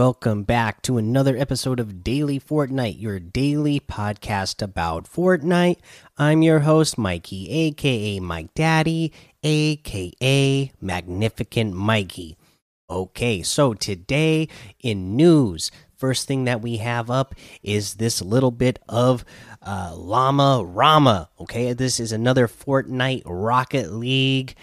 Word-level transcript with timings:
Welcome 0.00 0.44
back 0.44 0.80
to 0.84 0.96
another 0.96 1.36
episode 1.36 1.78
of 1.78 2.02
Daily 2.02 2.40
Fortnite, 2.40 2.98
your 2.98 3.20
daily 3.20 3.80
podcast 3.80 4.62
about 4.62 5.04
Fortnite. 5.04 5.76
I'm 6.16 6.40
your 6.40 6.60
host, 6.60 6.96
Mikey, 6.96 7.50
aka 7.50 8.18
Mike 8.18 8.54
Daddy, 8.54 9.12
aka 9.42 10.72
Magnificent 10.80 11.74
Mikey. 11.74 12.38
Okay, 12.88 13.42
so 13.42 13.74
today 13.74 14.48
in 14.80 15.16
news, 15.16 15.70
first 15.98 16.26
thing 16.26 16.44
that 16.44 16.62
we 16.62 16.78
have 16.78 17.10
up 17.10 17.34
is 17.62 17.96
this 17.96 18.22
little 18.22 18.52
bit 18.52 18.78
of 18.88 19.22
uh, 19.60 19.92
Llama 19.94 20.64
Rama. 20.64 21.28
Okay, 21.38 21.74
this 21.74 22.00
is 22.00 22.10
another 22.10 22.48
Fortnite 22.48 23.24
Rocket 23.26 23.92
League 23.92 24.54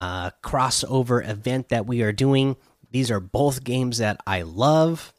uh, 0.00 0.30
crossover 0.42 1.24
event 1.26 1.68
that 1.68 1.86
we 1.86 2.02
are 2.02 2.12
doing 2.12 2.56
these 2.92 3.10
are 3.10 3.20
both 3.20 3.64
games 3.64 3.98
that 3.98 4.20
I 4.26 4.42
love. 4.42 5.12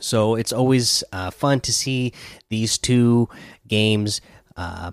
So 0.00 0.34
it's 0.34 0.52
always 0.52 1.04
uh, 1.12 1.30
fun 1.30 1.60
to 1.60 1.72
see 1.72 2.12
these 2.50 2.76
two 2.76 3.28
games 3.68 4.20
uh, 4.56 4.92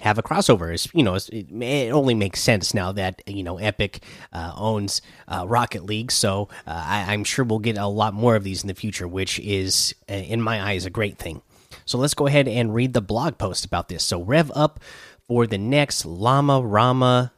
have 0.00 0.18
a 0.18 0.22
crossover. 0.22 0.72
It's, 0.72 0.86
you 0.92 1.02
know, 1.02 1.14
it, 1.14 1.28
it, 1.32 1.92
only 1.92 2.14
makes 2.14 2.40
sense 2.40 2.74
now 2.74 2.92
that 2.92 3.22
you 3.26 3.42
know 3.42 3.56
Epic 3.56 4.02
uh, 4.32 4.52
owns 4.56 5.00
uh, 5.26 5.46
Rocket 5.48 5.84
League. 5.84 6.12
So 6.12 6.48
uh, 6.66 6.84
I, 6.86 7.14
am 7.14 7.24
sure 7.24 7.44
we'll 7.44 7.60
get 7.60 7.78
a 7.78 7.86
lot 7.86 8.12
more 8.12 8.36
of 8.36 8.44
these 8.44 8.62
in 8.62 8.68
the 8.68 8.74
future, 8.74 9.08
which 9.08 9.38
is, 9.40 9.94
uh, 10.08 10.14
in 10.14 10.42
my 10.42 10.62
eyes, 10.62 10.84
a 10.84 10.90
great 10.90 11.18
thing. 11.18 11.40
So 11.86 11.98
let's 11.98 12.14
go 12.14 12.26
ahead 12.26 12.48
and 12.48 12.74
read 12.74 12.92
the 12.92 13.00
blog 13.00 13.38
post 13.38 13.64
about 13.64 13.88
this. 13.88 14.04
So 14.04 14.20
rev 14.20 14.52
up 14.54 14.80
for 15.26 15.46
the 15.46 15.58
next 15.58 16.04
Llama 16.04 16.60
Rama 16.60 17.32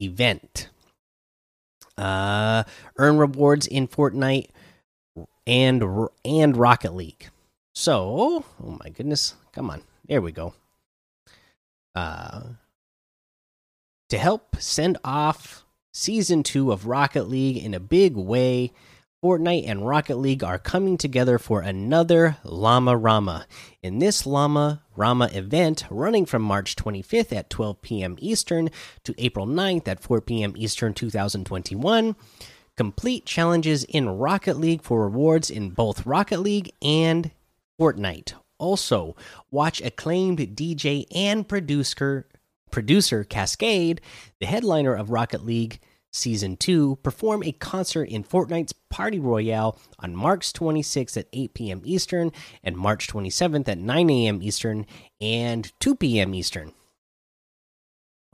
event. 0.00 0.68
Uh, 1.98 2.64
earn 2.96 3.18
rewards 3.18 3.66
in 3.66 3.88
Fortnite 3.88 4.48
and 5.46 5.82
and 6.24 6.56
Rocket 6.56 6.94
League. 6.94 7.28
So, 7.74 8.44
oh 8.62 8.78
my 8.82 8.90
goodness, 8.90 9.34
come 9.52 9.70
on, 9.70 9.82
there 10.06 10.20
we 10.20 10.32
go. 10.32 10.54
Uh, 11.94 12.42
to 14.08 14.18
help 14.18 14.56
send 14.58 14.98
off 15.04 15.64
season 15.92 16.42
two 16.42 16.72
of 16.72 16.86
Rocket 16.86 17.28
League 17.28 17.56
in 17.56 17.74
a 17.74 17.80
big 17.80 18.16
way, 18.16 18.72
Fortnite 19.22 19.68
and 19.68 19.84
Rocket 19.84 20.16
League 20.16 20.44
are 20.44 20.60
coming 20.60 20.96
together 20.96 21.40
for 21.40 21.60
another 21.60 22.36
Llama 22.44 22.96
Rama. 22.96 23.46
In 23.82 23.98
this 23.98 24.24
Llama 24.24 24.84
Rama 24.94 25.28
event, 25.32 25.84
running 25.90 26.24
from 26.24 26.42
March 26.42 26.76
25th 26.76 27.32
at 27.32 27.50
12 27.50 27.82
p.m. 27.82 28.16
Eastern 28.20 28.70
to 29.02 29.14
April 29.18 29.44
9th 29.44 29.88
at 29.88 29.98
4 29.98 30.20
p.m. 30.20 30.54
Eastern 30.56 30.94
2021, 30.94 32.14
complete 32.76 33.26
challenges 33.26 33.82
in 33.82 34.08
Rocket 34.08 34.56
League 34.56 34.82
for 34.82 35.02
rewards 35.02 35.50
in 35.50 35.70
both 35.70 36.06
Rocket 36.06 36.38
League 36.38 36.70
and 36.80 37.32
Fortnite. 37.80 38.34
Also, 38.58 39.16
watch 39.50 39.80
acclaimed 39.80 40.38
DJ 40.38 41.06
and 41.12 41.48
producer 41.48 42.28
producer 42.70 43.24
Kaskade, 43.24 43.98
the 44.38 44.46
headliner 44.46 44.94
of 44.94 45.10
Rocket 45.10 45.44
League 45.44 45.80
Season 46.18 46.56
2 46.56 46.96
perform 47.02 47.42
a 47.42 47.52
concert 47.52 48.08
in 48.08 48.24
Fortnite's 48.24 48.72
Party 48.90 49.18
Royale 49.18 49.78
on 49.98 50.16
March 50.16 50.52
26th 50.52 51.16
at 51.16 51.28
8 51.32 51.54
p.m. 51.54 51.82
Eastern 51.84 52.32
and 52.62 52.76
March 52.76 53.08
27th 53.08 53.68
at 53.68 53.78
9 53.78 54.10
a.m. 54.10 54.42
Eastern 54.42 54.86
and 55.20 55.72
2 55.80 55.96
p.m. 55.96 56.34
Eastern. 56.34 56.72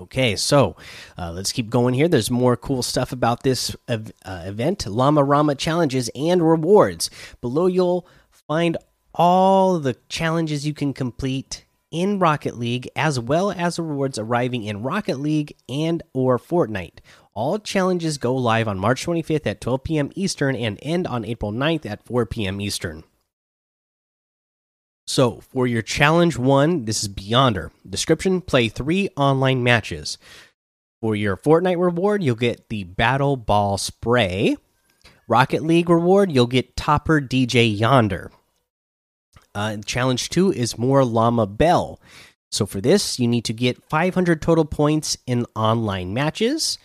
Okay, 0.00 0.34
so 0.34 0.74
uh, 1.16 1.30
let's 1.30 1.52
keep 1.52 1.70
going 1.70 1.94
here. 1.94 2.08
There's 2.08 2.30
more 2.30 2.56
cool 2.56 2.82
stuff 2.82 3.12
about 3.12 3.44
this 3.44 3.76
uh, 3.86 3.98
event 4.26 4.86
Llama 4.86 5.22
Rama 5.22 5.54
challenges 5.54 6.10
and 6.16 6.42
rewards. 6.42 7.10
Below, 7.40 7.66
you'll 7.66 8.06
find 8.48 8.76
all 9.14 9.78
the 9.78 9.96
challenges 10.08 10.66
you 10.66 10.74
can 10.74 10.92
complete 10.92 11.64
in 11.92 12.18
Rocket 12.18 12.58
League 12.58 12.88
as 12.96 13.20
well 13.20 13.52
as 13.52 13.78
rewards 13.78 14.18
arriving 14.18 14.64
in 14.64 14.82
Rocket 14.82 15.20
League 15.20 15.54
and 15.68 16.02
or 16.12 16.40
Fortnite. 16.40 16.98
All 17.36 17.58
challenges 17.58 18.16
go 18.16 18.32
live 18.36 18.68
on 18.68 18.78
March 18.78 19.04
25th 19.04 19.46
at 19.46 19.60
12 19.60 19.82
p.m. 19.82 20.10
Eastern 20.14 20.54
and 20.54 20.78
end 20.82 21.04
on 21.08 21.24
April 21.24 21.50
9th 21.50 21.84
at 21.84 22.06
4 22.06 22.26
p.m. 22.26 22.60
Eastern. 22.60 23.02
So, 25.08 25.40
for 25.40 25.66
your 25.66 25.82
challenge 25.82 26.38
one, 26.38 26.84
this 26.84 27.02
is 27.02 27.08
Beyonder. 27.08 27.72
Description 27.88 28.40
play 28.40 28.68
three 28.68 29.08
online 29.16 29.64
matches. 29.64 30.16
For 31.00 31.16
your 31.16 31.36
Fortnite 31.36 31.82
reward, 31.82 32.22
you'll 32.22 32.36
get 32.36 32.68
the 32.68 32.84
Battle 32.84 33.36
Ball 33.36 33.78
Spray. 33.78 34.56
Rocket 35.26 35.64
League 35.64 35.90
reward, 35.90 36.30
you'll 36.30 36.46
get 36.46 36.76
Topper 36.76 37.20
DJ 37.20 37.76
Yonder. 37.76 38.30
Uh, 39.56 39.78
challenge 39.84 40.30
two 40.30 40.52
is 40.52 40.78
more 40.78 41.04
Llama 41.04 41.46
Bell. 41.46 42.00
So, 42.52 42.64
for 42.64 42.80
this, 42.80 43.18
you 43.18 43.26
need 43.26 43.44
to 43.46 43.52
get 43.52 43.82
500 43.90 44.40
total 44.40 44.64
points 44.64 45.18
in 45.26 45.46
online 45.56 46.14
matches 46.14 46.78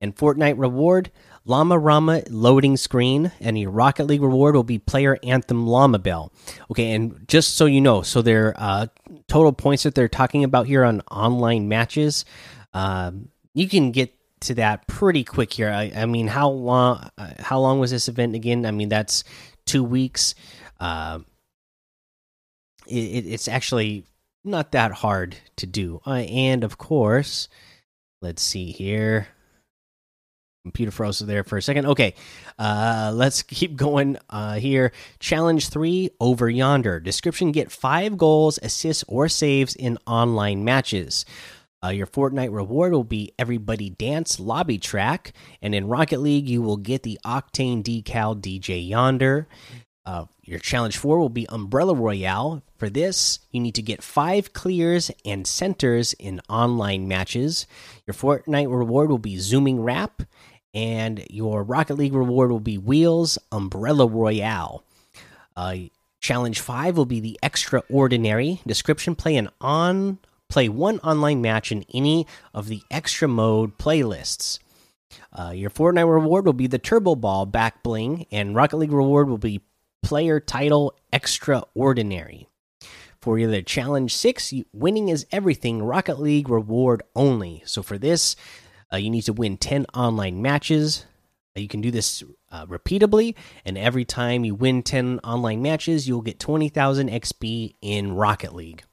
and 0.00 0.14
Fortnite 0.14 0.58
reward 0.58 1.10
Llama 1.44 1.78
Rama 1.78 2.22
loading 2.28 2.76
screen, 2.76 3.30
and 3.40 3.58
your 3.58 3.70
Rocket 3.70 4.04
League 4.04 4.22
reward 4.22 4.56
will 4.56 4.64
be 4.64 4.78
Player 4.78 5.16
Anthem 5.22 5.66
Llama 5.66 6.00
Bell. 6.00 6.32
Okay, 6.72 6.92
and 6.92 7.26
just 7.28 7.54
so 7.54 7.66
you 7.66 7.80
know, 7.80 8.02
so 8.02 8.20
their 8.20 8.54
uh, 8.56 8.86
total 9.28 9.52
points 9.52 9.84
that 9.84 9.94
they're 9.94 10.08
talking 10.08 10.42
about 10.42 10.66
here 10.66 10.84
on 10.84 11.02
online 11.10 11.68
matches, 11.68 12.24
um, 12.74 13.28
you 13.54 13.68
can 13.68 13.92
get 13.92 14.12
to 14.40 14.54
that 14.54 14.88
pretty 14.88 15.22
quick 15.22 15.52
here. 15.52 15.70
I, 15.70 15.92
I 15.94 16.06
mean, 16.06 16.26
how 16.26 16.50
long? 16.50 17.08
Uh, 17.16 17.34
how 17.38 17.60
long 17.60 17.78
was 17.78 17.92
this 17.92 18.08
event 18.08 18.34
again? 18.34 18.66
I 18.66 18.72
mean, 18.72 18.88
that's 18.88 19.22
two 19.66 19.84
weeks. 19.84 20.34
Uh, 20.80 21.20
it, 22.88 23.24
it's 23.26 23.46
actually 23.46 24.04
not 24.42 24.72
that 24.72 24.90
hard 24.90 25.36
to 25.58 25.66
do, 25.66 26.00
uh, 26.04 26.10
and 26.10 26.64
of 26.64 26.76
course, 26.76 27.48
let's 28.20 28.42
see 28.42 28.72
here 28.72 29.28
computer 30.66 30.90
froze 30.90 31.20
there 31.20 31.44
for 31.44 31.56
a 31.56 31.62
second. 31.62 31.86
Okay, 31.86 32.14
uh, 32.58 33.12
let's 33.14 33.42
keep 33.42 33.76
going 33.76 34.18
uh, 34.30 34.54
here. 34.54 34.92
Challenge 35.18 35.68
three 35.68 36.10
over 36.20 36.50
yonder. 36.50 37.00
Description: 37.00 37.52
Get 37.52 37.70
five 37.70 38.16
goals, 38.18 38.58
assists, 38.62 39.04
or 39.08 39.28
saves 39.28 39.74
in 39.74 39.98
online 40.06 40.64
matches. 40.64 41.24
Uh, 41.84 41.90
your 41.90 42.06
Fortnite 42.06 42.52
reward 42.52 42.92
will 42.92 43.04
be 43.04 43.32
Everybody 43.38 43.90
Dance 43.90 44.40
lobby 44.40 44.78
track, 44.78 45.32
and 45.62 45.74
in 45.74 45.86
Rocket 45.86 46.20
League 46.20 46.48
you 46.48 46.62
will 46.62 46.78
get 46.78 47.02
the 47.02 47.18
Octane 47.24 47.82
decal 47.82 48.40
DJ 48.40 48.88
Yonder. 48.88 49.46
Uh, 50.06 50.24
your 50.42 50.60
challenge 50.60 50.96
four 50.96 51.18
will 51.18 51.28
be 51.28 51.48
Umbrella 51.48 51.92
Royale. 51.92 52.62
For 52.76 52.88
this, 52.88 53.40
you 53.50 53.60
need 53.60 53.74
to 53.74 53.82
get 53.82 54.02
five 54.02 54.52
clears 54.52 55.10
and 55.24 55.46
centers 55.46 56.12
in 56.14 56.40
online 56.48 57.08
matches. 57.08 57.66
Your 58.06 58.14
Fortnite 58.14 58.70
reward 58.70 59.10
will 59.10 59.18
be 59.18 59.38
Zooming 59.38 59.80
Wrap, 59.80 60.22
and 60.76 61.24
your 61.30 61.62
Rocket 61.64 61.94
League 61.94 62.12
reward 62.12 62.50
will 62.50 62.60
be 62.60 62.76
Wheels 62.76 63.38
Umbrella 63.50 64.06
Royale. 64.06 64.84
Uh, 65.56 65.76
challenge 66.20 66.60
five 66.60 66.98
will 66.98 67.06
be 67.06 67.18
the 67.18 67.38
Extraordinary 67.42 68.60
description. 68.66 69.14
Play 69.14 69.36
an 69.36 69.48
on 69.58 70.18
play 70.48 70.68
one 70.68 70.98
online 71.00 71.40
match 71.40 71.72
in 71.72 71.84
any 71.92 72.26
of 72.54 72.68
the 72.68 72.82
extra 72.90 73.26
mode 73.26 73.78
playlists. 73.78 74.58
Uh, 75.32 75.50
your 75.54 75.70
Fortnite 75.70 76.12
reward 76.12 76.44
will 76.44 76.52
be 76.52 76.66
the 76.66 76.78
Turbo 76.78 77.14
Ball 77.16 77.46
back 77.46 77.82
bling, 77.82 78.26
and 78.30 78.54
Rocket 78.54 78.76
League 78.76 78.92
reward 78.92 79.28
will 79.28 79.38
be 79.38 79.62
player 80.02 80.38
title 80.38 80.94
Extraordinary. 81.12 82.48
For 83.20 83.38
the 83.38 83.62
challenge 83.62 84.14
six, 84.14 84.52
winning 84.72 85.08
is 85.08 85.26
everything. 85.32 85.82
Rocket 85.82 86.20
League 86.20 86.48
reward 86.48 87.02
only. 87.16 87.62
So 87.64 87.82
for 87.82 87.98
this, 87.98 88.36
uh, 88.92 88.96
you 88.96 89.10
need 89.10 89.22
to 89.22 89.32
win 89.32 89.56
10 89.56 89.86
online 89.94 90.42
matches. 90.42 91.06
Uh, 91.56 91.60
you 91.60 91.68
can 91.68 91.80
do 91.80 91.90
this 91.90 92.22
uh, 92.50 92.66
repeatably, 92.66 93.34
and 93.64 93.76
every 93.76 94.04
time 94.04 94.44
you 94.44 94.54
win 94.54 94.82
10 94.82 95.20
online 95.24 95.62
matches, 95.62 96.06
you'll 96.06 96.22
get 96.22 96.38
20,000 96.38 97.10
XP 97.10 97.74
in 97.80 98.14
Rocket 98.14 98.54
League. 98.54 98.84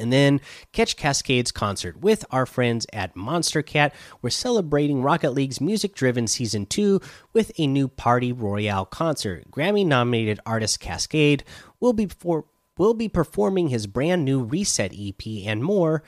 And 0.00 0.10
then 0.10 0.40
catch 0.72 0.96
Kaskade's 0.96 1.52
concert 1.52 2.00
with 2.00 2.24
our 2.30 2.46
friends 2.46 2.86
at 2.92 3.14
Monstercat. 3.14 3.92
We're 4.22 4.30
celebrating 4.30 5.02
Rocket 5.02 5.32
League's 5.32 5.60
music 5.60 5.94
driven 5.94 6.26
season 6.26 6.64
2 6.64 7.00
with 7.34 7.52
a 7.58 7.66
new 7.66 7.86
Party 7.86 8.32
Royale 8.32 8.86
concert. 8.86 9.50
Grammy 9.50 9.84
nominated 9.84 10.40
artist 10.46 10.80
Cascade 10.80 11.44
will 11.80 11.92
be, 11.92 12.06
for, 12.06 12.46
will 12.78 12.94
be 12.94 13.10
performing 13.10 13.68
his 13.68 13.86
brand 13.86 14.24
new 14.24 14.42
Reset 14.42 14.94
EP 14.98 15.46
and 15.46 15.62
more 15.62 16.02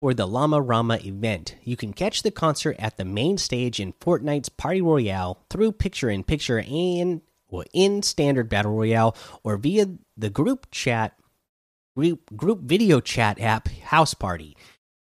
for 0.00 0.14
the 0.14 0.26
Llama 0.26 0.60
Rama 0.60 0.98
event. 1.04 1.56
You 1.62 1.76
can 1.76 1.92
catch 1.92 2.22
the 2.22 2.30
concert 2.30 2.76
at 2.78 2.96
the 2.96 3.04
main 3.04 3.38
stage 3.38 3.80
in 3.80 3.92
Fortnite's 3.94 4.48
Party 4.48 4.80
Royale 4.80 5.38
through 5.50 5.72
picture 5.72 6.10
in 6.10 6.24
picture 6.24 6.60
and 6.60 7.22
well, 7.50 7.64
in 7.72 8.02
standard 8.02 8.48
battle 8.48 8.72
royale 8.72 9.16
or 9.44 9.56
via 9.56 9.86
the 10.16 10.30
group 10.30 10.66
chat 10.70 11.16
group, 11.96 12.36
group 12.36 12.60
video 12.62 13.00
chat 13.00 13.40
app 13.40 13.68
Houseparty. 13.68 14.54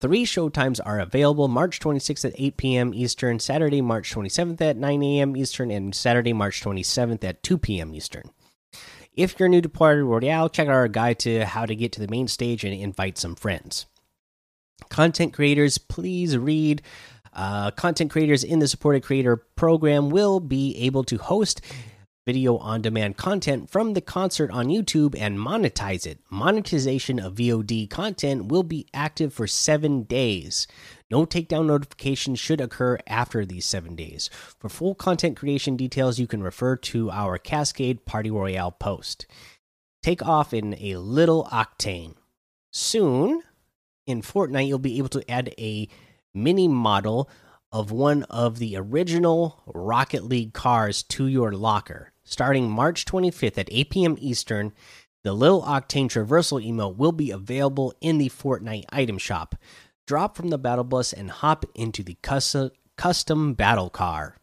Three 0.02 0.26
showtimes 0.26 0.80
are 0.86 1.00
available 1.00 1.48
March 1.48 1.80
26th 1.80 2.26
at 2.26 2.36
8 2.38 2.58
p.m. 2.58 2.94
Eastern, 2.94 3.40
Saturday, 3.40 3.82
March 3.82 4.14
27th 4.14 4.60
at 4.62 4.78
9 4.78 5.02
a.m. 5.02 5.38
Eastern, 5.38 5.72
and 5.72 5.96
Saturday, 5.96 6.34
March 6.34 6.62
27th 6.62 7.24
at 7.24 7.42
2 7.42 7.58
p.m. 7.58 7.96
Eastern. 7.96 8.30
If 9.14 9.40
you're 9.40 9.50
new 9.50 9.62
to 9.62 9.70
Party 9.70 10.02
Royale, 10.02 10.50
check 10.50 10.68
out 10.68 10.74
our 10.74 10.90
guide 10.90 11.20
to 11.20 11.46
how 11.46 11.66
to 11.66 11.74
get 11.76 11.94
to 11.94 12.02
the 12.02 12.10
main 12.10 12.28
stage 12.28 12.66
and 12.66 12.74
invite 12.74 13.18
some 13.18 13.36
friends. 13.36 13.86
Content 14.90 15.34
creators, 15.34 15.78
please 15.78 16.38
read. 16.38 16.82
Uh, 17.34 17.72
content 17.72 18.12
creators 18.12 18.44
in 18.44 18.60
the 18.60 18.68
supported 18.68 19.04
creator 19.04 19.36
program 19.36 20.10
will 20.10 20.40
be 20.40 20.78
able 20.78 21.04
to 21.04 21.18
host 21.18 21.62
video 22.26 22.58
on 22.58 22.82
demand 22.82 23.18
content 23.18 23.70
from 23.70 23.94
the 23.94 24.02
concert 24.02 24.50
on 24.50 24.68
YouTube 24.68 25.16
and 25.18 25.38
monetize 25.38 26.08
it. 26.08 26.20
Monetization 26.32 27.20
of 27.20 27.36
VOD 27.36 27.90
content 27.90 28.46
will 28.46 28.64
be 28.64 28.88
active 28.94 29.32
for 29.32 29.46
seven 29.46 30.04
days. 30.04 30.66
No 31.12 31.26
takedown 31.26 31.68
notifications 31.68 32.40
should 32.40 32.60
occur 32.60 32.98
after 33.06 33.46
these 33.46 33.66
seven 33.66 33.96
days. 33.96 34.30
For 34.58 34.70
full 34.70 34.96
content 34.96 35.38
creation 35.38 35.78
details, 35.78 36.18
you 36.18 36.26
can 36.26 36.42
refer 36.42 36.76
to 36.78 37.12
our 37.12 37.38
Kaskade 37.38 38.06
Party 38.06 38.32
Royale 38.32 38.72
post. 38.72 39.28
Take 40.02 40.26
off 40.26 40.54
in 40.54 40.76
a 40.80 40.98
little 40.98 41.46
octane. 41.52 42.16
Soon, 42.72 43.44
in 44.06 44.22
Fortnite, 44.22 44.68
you'll 44.68 44.80
be 44.80 44.98
able 44.98 45.10
to 45.10 45.32
add 45.32 45.54
a 45.58 45.88
mini 46.34 46.68
model 46.68 47.30
of 47.72 47.92
one 47.92 48.24
of 48.24 48.60
the 48.60 48.78
original 48.78 49.62
Rocket 49.68 50.24
League 50.24 50.54
cars 50.54 51.04
to 51.04 51.28
your 51.28 51.52
locker. 51.52 52.12
Starting 52.24 52.70
March 52.70 53.06
25th 53.06 53.58
at 53.58 53.70
8 53.72 53.90
p.m. 53.90 54.16
Eastern, 54.20 54.74
the 55.24 55.34
Lil 55.34 55.62
Octane 55.64 56.08
Traversal 56.08 56.66
emote 56.66 56.98
will 56.98 57.12
be 57.12 57.32
available 57.32 57.94
in 58.00 58.18
the 58.18 58.30
Fortnite 58.30 58.86
item 58.90 59.18
shop. 59.18 59.56
Drop 60.08 60.38
from 60.38 60.50
the 60.50 60.58
battle 60.58 60.84
bus 60.84 61.14
and 61.14 61.30
hop 61.30 61.66
into 61.74 62.04
the 62.04 62.18
custom, 62.22 62.72
custom 62.96 63.54
battle 63.56 63.90
car. 63.90 64.38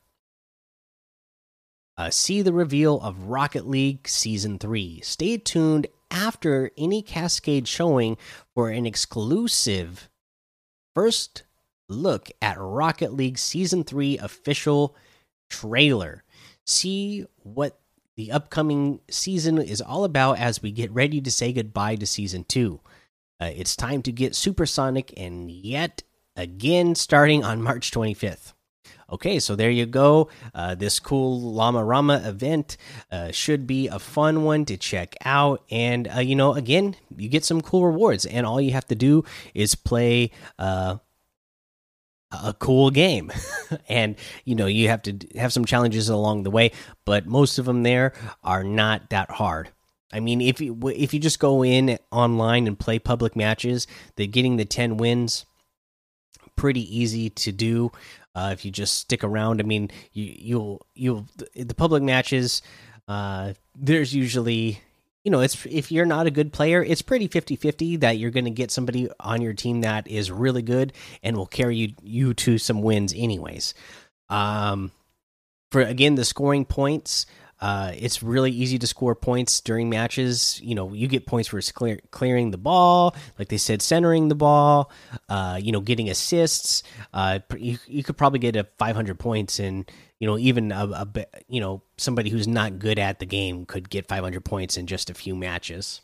Uh, 1.97 2.11
see 2.11 2.43
the 2.43 2.53
reveal 2.53 3.01
of 3.01 3.25
Rocket 3.25 3.69
League 3.69 4.09
Season 4.09 4.59
3. 4.59 5.01
Stay 5.03 5.37
tuned 5.37 5.87
after 6.13 6.71
any 6.77 7.03
Kaskade 7.03 7.67
showing 7.67 8.17
for 8.55 8.71
an 8.71 8.87
exclusive 8.87 10.09
first 10.95 11.43
look 11.89 12.31
at 12.41 12.57
Rocket 12.59 13.13
League 13.13 13.39
Season 13.39 13.83
3 13.83 14.19
official 14.19 14.95
trailer 15.51 16.23
see 16.65 17.27
what 17.43 17.79
the 18.17 18.33
upcoming 18.33 19.01
season 19.11 19.59
is 19.59 19.81
all 19.81 20.05
about 20.05 20.39
as 20.39 20.63
we 20.63 20.71
get 20.71 20.91
ready 20.93 21.21
to 21.21 21.31
say 21.31 21.53
goodbye 21.53 21.97
to 21.97 22.07
season 22.07 22.45
two. 22.45 22.81
Uh, 23.41 23.51
it's 23.55 23.75
time 23.75 24.03
to 24.03 24.13
get 24.13 24.35
supersonic 24.35 25.13
and 25.17 25.51
yet 25.51 26.03
again 26.37 26.95
starting 26.95 27.43
on 27.43 27.63
March 27.63 27.91
25th. 27.91 28.53
Okay, 29.13 29.39
so 29.41 29.55
there 29.55 29.71
you 29.71 29.85
go. 29.85 30.31
Uh, 30.55 30.75
this 30.75 30.99
cool 30.99 31.39
Llama 31.39 31.85
Rama 31.85 32.23
event 32.25 32.79
uh, 33.11 33.31
should 33.31 33.67
be 33.67 33.87
a 33.89 33.99
fun 33.99 34.43
one 34.43 34.65
to 34.65 34.79
check 34.79 35.15
out. 35.23 35.63
And, 35.71 36.09
uh, 36.09 36.21
you 36.21 36.35
know, 36.35 36.55
again, 36.55 36.97
you 37.15 37.29
get 37.29 37.45
some 37.45 37.61
cool 37.61 37.85
rewards. 37.85 38.25
And 38.25 38.47
all 38.47 38.59
you 38.59 38.73
have 38.73 38.87
to 38.87 38.95
do 38.95 39.25
is 39.53 39.75
play 39.75 40.31
uh, 40.59 40.97
a 42.43 42.55
cool 42.55 42.91
game 42.91 43.31
and 43.89 44.17
you 44.45 44.55
know 44.55 44.67
you 44.67 44.89
have 44.89 45.03
to 45.03 45.15
have 45.37 45.53
some 45.53 45.65
challenges 45.65 46.09
along 46.09 46.43
the 46.43 46.51
way 46.51 46.73
but 47.05 47.27
most 47.27 47.59
of 47.59 47.67
them 47.67 47.83
there 47.83 48.15
are 48.43 48.65
not 48.65 49.11
that 49.11 49.31
hard 49.33 49.69
i 50.13 50.19
mean 50.19 50.41
if 50.41 50.59
you 50.59 50.79
if 50.97 51.13
you 51.13 51.21
just 51.21 51.39
go 51.39 51.63
in 51.63 51.99
online 52.11 52.67
and 52.67 52.79
play 52.79 52.99
public 52.99 53.37
matches 53.37 53.87
the 54.17 54.27
getting 54.27 54.57
the 54.57 54.65
10 54.65 54.97
wins 54.97 55.45
pretty 56.57 56.99
easy 56.99 57.29
to 57.29 57.53
do 57.53 57.93
uh, 58.35 58.51
if 58.53 58.65
you 58.65 58.71
just 58.71 58.99
stick 58.99 59.23
around 59.25 59.61
i 59.61 59.65
mean 59.65 59.91
you 60.13 60.35
you'll 60.39 60.87
you'll 60.95 61.27
the 61.55 61.75
public 61.75 62.03
matches 62.03 62.63
uh, 63.09 63.53
there's 63.75 64.15
usually 64.15 64.81
you 65.25 65.31
know, 65.31 65.41
it's 65.41 65.65
if 65.67 65.93
you're 65.93 66.07
not 66.07 66.27
a 66.27 66.33
good 66.33 66.53
player, 66.53 66.83
it's 66.83 67.03
pretty 67.03 67.29
50-50 67.29 68.01
that 68.01 68.19
you're 68.19 68.31
going 68.31 68.45
to 68.45 68.51
get 68.51 68.71
somebody 68.71 69.09
on 69.21 69.41
your 69.41 69.53
team 69.53 69.83
that 69.83 70.09
is 70.09 70.33
really 70.33 70.63
good 70.63 70.93
and 71.23 71.37
will 71.37 71.47
carry 71.47 71.77
you 71.77 71.95
you 72.03 72.35
to 72.35 72.59
some 72.59 72.83
wins 72.83 73.15
anyways. 73.17 73.75
Um 74.29 74.91
for 75.71 75.81
again 75.81 76.17
the 76.17 76.25
scoring 76.25 76.65
points, 76.65 77.25
uh, 77.63 77.93
it's 77.95 78.23
really 78.23 78.51
easy 78.51 78.77
to 78.77 78.87
score 78.89 79.15
points 79.15 79.61
during 79.61 79.89
matches. 79.89 80.61
You 80.63 80.75
know, 80.75 80.93
you 80.93 81.07
get 81.07 81.27
points 81.27 81.49
for 81.49 81.61
clear, 81.63 82.01
clearing 82.11 82.51
the 82.51 82.59
ball, 82.59 83.15
like 83.39 83.49
they 83.49 83.57
said, 83.57 83.81
centering 83.81 84.29
the 84.29 84.35
ball. 84.35 84.91
Uh, 85.29 85.61
you 85.63 85.71
know, 85.71 85.81
getting 85.81 86.11
assists. 86.11 86.83
Uh, 87.15 87.39
you, 87.57 87.79
you 87.87 88.03
could 88.03 88.17
probably 88.17 88.41
get 88.41 88.57
a 88.57 88.65
500 88.79 89.17
points 89.17 89.61
in 89.61 89.87
you 90.19 90.27
know 90.29 90.39
even 90.39 90.71
a, 90.71 90.85
a 90.87 91.27
you 91.49 91.61
know 91.61 91.83
somebody 91.97 92.31
who's 92.31 92.47
not 92.47 92.79
good 92.79 92.97
at 92.97 93.19
the 93.19 93.27
game 93.27 93.67
could 93.67 93.91
get 93.91 94.07
500 94.07 94.45
points 94.45 94.77
in 94.77 94.87
just 94.87 95.11
a 95.11 95.15
few 95.15 95.35
matches 95.35 96.01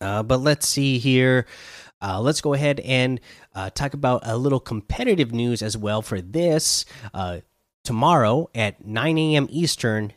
uh, 0.00 0.22
but 0.22 0.38
let's 0.40 0.66
see 0.66 0.98
here 0.98 1.44
uh, 2.00 2.18
let's 2.18 2.40
go 2.40 2.54
ahead 2.54 2.80
and 2.80 3.20
uh, 3.54 3.68
talk 3.68 3.92
about 3.92 4.22
a 4.24 4.38
little 4.38 4.58
competitive 4.58 5.32
news 5.32 5.60
as 5.60 5.76
well 5.76 6.00
for 6.00 6.22
this 6.22 6.86
uh, 7.12 7.40
tomorrow 7.84 8.48
at 8.54 8.82
9 8.82 9.18
a.m 9.18 9.46
eastern 9.50 10.14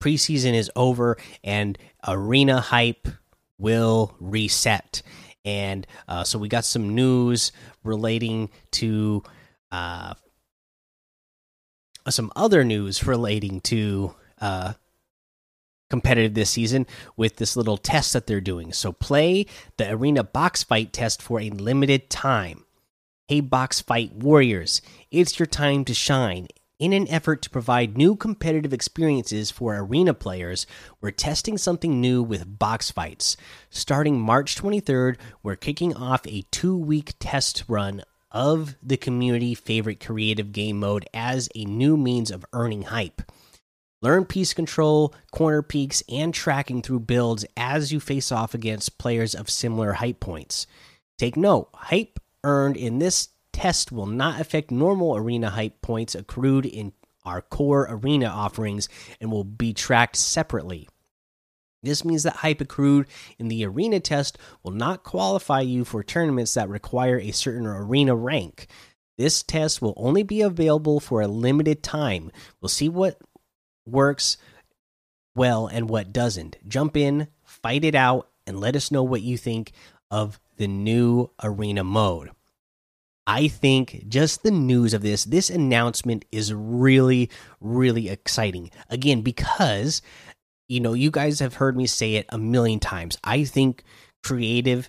preseason 0.00 0.54
is 0.54 0.70
over 0.74 1.16
and 1.44 1.78
arena 2.06 2.60
hype 2.60 3.08
will 3.58 4.14
reset 4.18 5.02
and 5.44 5.86
uh, 6.08 6.24
so 6.24 6.38
we 6.38 6.48
got 6.48 6.64
some 6.64 6.94
news 6.94 7.52
relating 7.82 8.50
to 8.72 9.22
uh, 9.72 10.14
some 12.08 12.32
other 12.36 12.64
news 12.64 13.06
relating 13.06 13.60
to 13.62 14.14
uh, 14.40 14.72
competitive 15.88 16.34
this 16.34 16.50
season 16.50 16.86
with 17.16 17.36
this 17.36 17.56
little 17.56 17.76
test 17.76 18.12
that 18.12 18.26
they're 18.26 18.40
doing. 18.40 18.72
So 18.72 18.92
play 18.92 19.46
the 19.76 19.90
arena 19.92 20.24
box 20.24 20.62
fight 20.62 20.92
test 20.92 21.20
for 21.20 21.40
a 21.40 21.50
limited 21.50 22.10
time. 22.10 22.64
Hey, 23.28 23.40
box 23.40 23.80
fight 23.80 24.12
warriors, 24.14 24.82
it's 25.10 25.38
your 25.38 25.46
time 25.46 25.84
to 25.84 25.94
shine. 25.94 26.48
In 26.80 26.94
an 26.94 27.08
effort 27.10 27.42
to 27.42 27.50
provide 27.50 27.98
new 27.98 28.16
competitive 28.16 28.72
experiences 28.72 29.50
for 29.50 29.76
arena 29.76 30.14
players, 30.14 30.66
we're 31.02 31.10
testing 31.10 31.58
something 31.58 32.00
new 32.00 32.22
with 32.22 32.58
box 32.58 32.90
fights. 32.90 33.36
Starting 33.68 34.18
March 34.18 34.56
23rd, 34.56 35.16
we're 35.42 35.56
kicking 35.56 35.94
off 35.94 36.26
a 36.26 36.46
two 36.50 36.74
week 36.74 37.12
test 37.20 37.64
run 37.68 38.00
of 38.30 38.76
the 38.82 38.96
community 38.96 39.54
favorite 39.54 40.00
creative 40.00 40.52
game 40.52 40.80
mode 40.80 41.06
as 41.12 41.50
a 41.54 41.66
new 41.66 41.98
means 41.98 42.30
of 42.30 42.46
earning 42.54 42.84
hype. 42.84 43.20
Learn 44.00 44.24
piece 44.24 44.54
control, 44.54 45.14
corner 45.32 45.60
peeks, 45.60 46.02
and 46.08 46.32
tracking 46.32 46.80
through 46.80 47.00
builds 47.00 47.44
as 47.58 47.92
you 47.92 48.00
face 48.00 48.32
off 48.32 48.54
against 48.54 48.96
players 48.96 49.34
of 49.34 49.50
similar 49.50 49.92
hype 49.92 50.20
points. 50.20 50.66
Take 51.18 51.36
note 51.36 51.68
hype 51.74 52.18
earned 52.42 52.78
in 52.78 53.00
this 53.00 53.28
test 53.60 53.92
will 53.92 54.06
not 54.06 54.40
affect 54.40 54.70
normal 54.70 55.14
arena 55.14 55.50
hype 55.50 55.82
points 55.82 56.14
accrued 56.14 56.64
in 56.64 56.94
our 57.26 57.42
core 57.42 57.86
arena 57.90 58.24
offerings 58.24 58.88
and 59.20 59.30
will 59.30 59.44
be 59.44 59.74
tracked 59.74 60.16
separately. 60.16 60.88
This 61.82 62.02
means 62.02 62.22
that 62.22 62.36
hype 62.36 62.62
accrued 62.62 63.06
in 63.38 63.48
the 63.48 63.66
arena 63.66 64.00
test 64.00 64.38
will 64.62 64.72
not 64.72 65.04
qualify 65.04 65.60
you 65.60 65.84
for 65.84 66.02
tournaments 66.02 66.54
that 66.54 66.70
require 66.70 67.18
a 67.18 67.32
certain 67.32 67.66
arena 67.66 68.16
rank. 68.16 68.66
This 69.18 69.42
test 69.42 69.82
will 69.82 69.92
only 69.98 70.22
be 70.22 70.40
available 70.40 70.98
for 70.98 71.20
a 71.20 71.28
limited 71.28 71.82
time. 71.82 72.32
We'll 72.62 72.70
see 72.70 72.88
what 72.88 73.20
works 73.84 74.38
well 75.36 75.66
and 75.66 75.90
what 75.90 76.14
doesn't. 76.14 76.56
Jump 76.66 76.96
in, 76.96 77.28
fight 77.42 77.84
it 77.84 77.94
out, 77.94 78.30
and 78.46 78.58
let 78.58 78.74
us 78.74 78.90
know 78.90 79.02
what 79.02 79.20
you 79.20 79.36
think 79.36 79.72
of 80.10 80.40
the 80.56 80.66
new 80.66 81.28
arena 81.42 81.84
mode. 81.84 82.30
I 83.26 83.48
think 83.48 84.04
just 84.08 84.42
the 84.42 84.50
news 84.50 84.94
of 84.94 85.02
this, 85.02 85.24
this 85.24 85.50
announcement 85.50 86.24
is 86.32 86.52
really, 86.52 87.30
really 87.60 88.08
exciting. 88.08 88.70
Again, 88.88 89.22
because 89.22 90.02
you 90.70 90.78
know, 90.78 90.92
you 90.92 91.10
guys 91.10 91.40
have 91.40 91.54
heard 91.54 91.76
me 91.76 91.88
say 91.88 92.14
it 92.14 92.26
a 92.28 92.38
million 92.38 92.78
times. 92.78 93.18
I 93.24 93.42
think 93.42 93.82
creative 94.22 94.88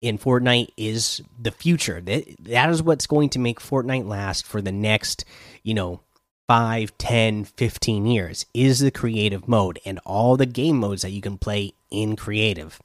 in 0.00 0.18
Fortnite 0.18 0.68
is 0.76 1.20
the 1.40 1.50
future. 1.50 2.00
That 2.00 2.24
that 2.44 2.70
is 2.70 2.80
what's 2.80 3.08
going 3.08 3.30
to 3.30 3.40
make 3.40 3.58
Fortnite 3.58 4.06
last 4.06 4.46
for 4.46 4.62
the 4.62 4.70
next, 4.70 5.24
you 5.64 5.74
know, 5.74 6.00
5, 6.46 6.96
10, 6.96 7.44
15 7.44 8.06
years 8.06 8.46
is 8.54 8.78
the 8.78 8.92
creative 8.92 9.48
mode 9.48 9.80
and 9.84 9.98
all 10.06 10.36
the 10.36 10.46
game 10.46 10.78
modes 10.78 11.02
that 11.02 11.10
you 11.10 11.20
can 11.20 11.38
play 11.38 11.72
in 11.90 12.14
creative. 12.14 12.80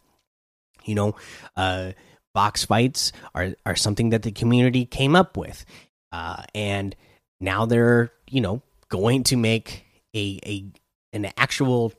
You 0.83 0.95
know, 0.95 1.15
uh 1.55 1.91
box 2.33 2.65
fights 2.65 3.11
are 3.33 3.55
are 3.65 3.75
something 3.75 4.09
that 4.09 4.23
the 4.23 4.31
community 4.31 4.85
came 4.85 5.15
up 5.15 5.37
with. 5.37 5.65
Uh 6.11 6.43
and 6.53 6.95
now 7.39 7.65
they're, 7.65 8.11
you 8.29 8.41
know, 8.41 8.61
going 8.89 9.23
to 9.23 9.37
make 9.37 9.85
a 10.15 10.39
a 10.45 10.65
an 11.13 11.31
actual 11.37 11.93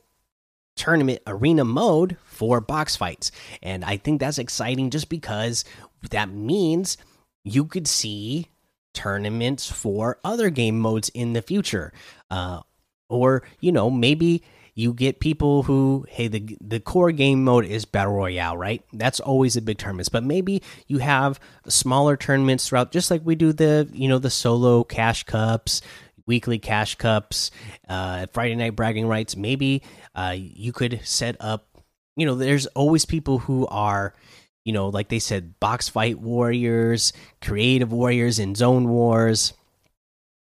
tournament 0.75 1.19
arena 1.27 1.65
mode 1.65 2.15
for 2.23 2.61
box 2.61 2.95
fights. 2.95 3.31
And 3.61 3.83
I 3.83 3.97
think 3.97 4.19
that's 4.19 4.37
exciting 4.37 4.89
just 4.89 5.09
because 5.09 5.65
that 6.09 6.29
means 6.29 6.97
you 7.43 7.65
could 7.65 7.87
see 7.87 8.47
tournaments 8.93 9.69
for 9.69 10.19
other 10.23 10.49
game 10.49 10.79
modes 10.79 11.09
in 11.09 11.33
the 11.33 11.41
future. 11.41 11.91
Uh, 12.31 12.61
or, 13.09 13.43
you 13.59 13.71
know, 13.71 13.89
maybe 13.89 14.43
you 14.79 14.93
get 14.93 15.19
people 15.19 15.63
who 15.63 16.05
hey 16.09 16.29
the 16.29 16.57
the 16.61 16.79
core 16.79 17.11
game 17.11 17.43
mode 17.43 17.65
is 17.65 17.83
battle 17.83 18.13
royale 18.13 18.55
right? 18.55 18.81
That's 18.93 19.19
always 19.19 19.55
the 19.55 19.61
big 19.61 19.77
tournaments 19.77 20.09
but 20.09 20.23
maybe 20.23 20.61
you 20.87 20.99
have 20.99 21.39
smaller 21.67 22.15
tournaments 22.15 22.67
throughout 22.67 22.91
just 22.93 23.11
like 23.11 23.21
we 23.25 23.35
do 23.35 23.51
the 23.51 23.89
you 23.91 24.07
know 24.07 24.19
the 24.19 24.29
solo 24.29 24.83
cash 24.85 25.23
cups 25.23 25.81
weekly 26.25 26.59
cash 26.59 26.95
cups 26.95 27.51
uh 27.89 28.25
friday 28.31 28.55
night 28.55 28.75
bragging 28.75 29.07
rights. 29.07 29.35
Maybe 29.35 29.83
uh 30.15 30.35
you 30.37 30.71
could 30.71 31.01
set 31.03 31.35
up 31.41 31.67
you 32.15 32.25
know 32.25 32.35
there's 32.35 32.65
always 32.67 33.03
people 33.03 33.39
who 33.39 33.67
are 33.67 34.13
you 34.63 34.71
know 34.71 34.87
like 34.87 35.09
they 35.09 35.19
said 35.19 35.59
box 35.59 35.89
fight 35.89 36.19
warriors 36.19 37.11
creative 37.41 37.91
warriors 37.91 38.39
in 38.39 38.55
zone 38.55 38.87
wars 38.87 39.53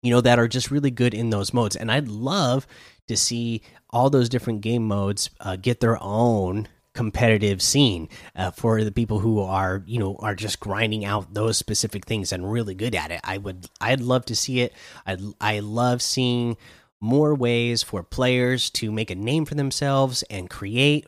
you 0.04 0.12
know 0.12 0.22
that 0.22 0.38
are 0.38 0.48
just 0.48 0.70
really 0.70 0.92
good 0.92 1.16
in 1.16 1.32
those 1.32 1.54
modes. 1.54 1.76
And 1.76 1.92
i'd 1.92 2.08
love 2.08 2.68
to 3.08 3.18
see 3.18 3.62
all 3.90 4.10
those 4.10 4.30
different 4.30 4.62
game 4.62 4.88
modes 4.88 5.30
uh, 5.40 5.56
get 5.56 5.80
their 5.80 6.02
own 6.02 6.68
competitive 6.94 7.62
scene 7.62 8.10
uh, 8.36 8.50
for 8.50 8.84
the 8.84 8.92
people 8.92 9.20
who 9.20 9.40
are 9.40 9.84
you 9.86 10.00
know 10.00 10.16
are 10.18 10.34
just 10.34 10.60
grinding 10.60 11.06
out 11.06 11.32
those 11.32 11.56
specific 11.56 12.06
things 12.06 12.32
and 12.32 12.52
really 12.52 12.74
good 12.74 12.96
at 12.96 13.12
it. 13.12 13.22
I 13.24 13.38
would 13.38 13.68
i'd 13.80 14.02
love 14.02 14.26
to 14.26 14.36
see 14.36 14.62
it. 14.62 14.74
I 15.06 15.18
i 15.40 15.60
love 15.60 16.02
seeing 16.02 16.58
more 17.00 17.36
ways 17.36 17.84
for 17.84 18.02
players 18.02 18.72
to 18.72 18.92
make 18.92 19.12
a 19.12 19.16
name 19.16 19.46
for 19.46 19.54
themselves 19.54 20.24
and 20.24 20.50
create 20.50 21.06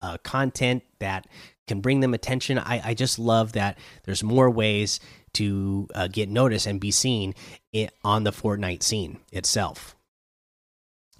uh, 0.00 0.16
content 0.22 0.84
that 1.00 1.26
can 1.66 1.82
bring 1.82 2.00
them 2.00 2.14
attention. 2.14 2.58
I 2.58 2.80
i 2.82 2.94
just 2.94 3.18
love 3.18 3.52
that 3.52 3.76
there's 4.04 4.22
more 4.22 4.48
ways 4.48 5.00
to 5.34 5.86
uh, 5.94 6.08
get 6.08 6.30
noticed 6.30 6.66
and 6.66 6.80
be 6.80 6.90
seen 6.90 7.34
it, 7.74 7.92
on 8.02 8.24
the 8.24 8.32
fortnite 8.32 8.82
scene 8.82 9.18
itself 9.32 9.95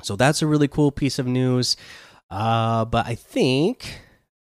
so 0.03 0.17
that's 0.17 0.43
a 0.43 0.47
really 0.47 0.69
cool 0.69 0.91
piece 0.91 1.19
of 1.19 1.26
news. 1.26 1.76
Uh, 2.31 2.85
but 2.85 3.07
I 3.07 3.15
think, 3.15 4.00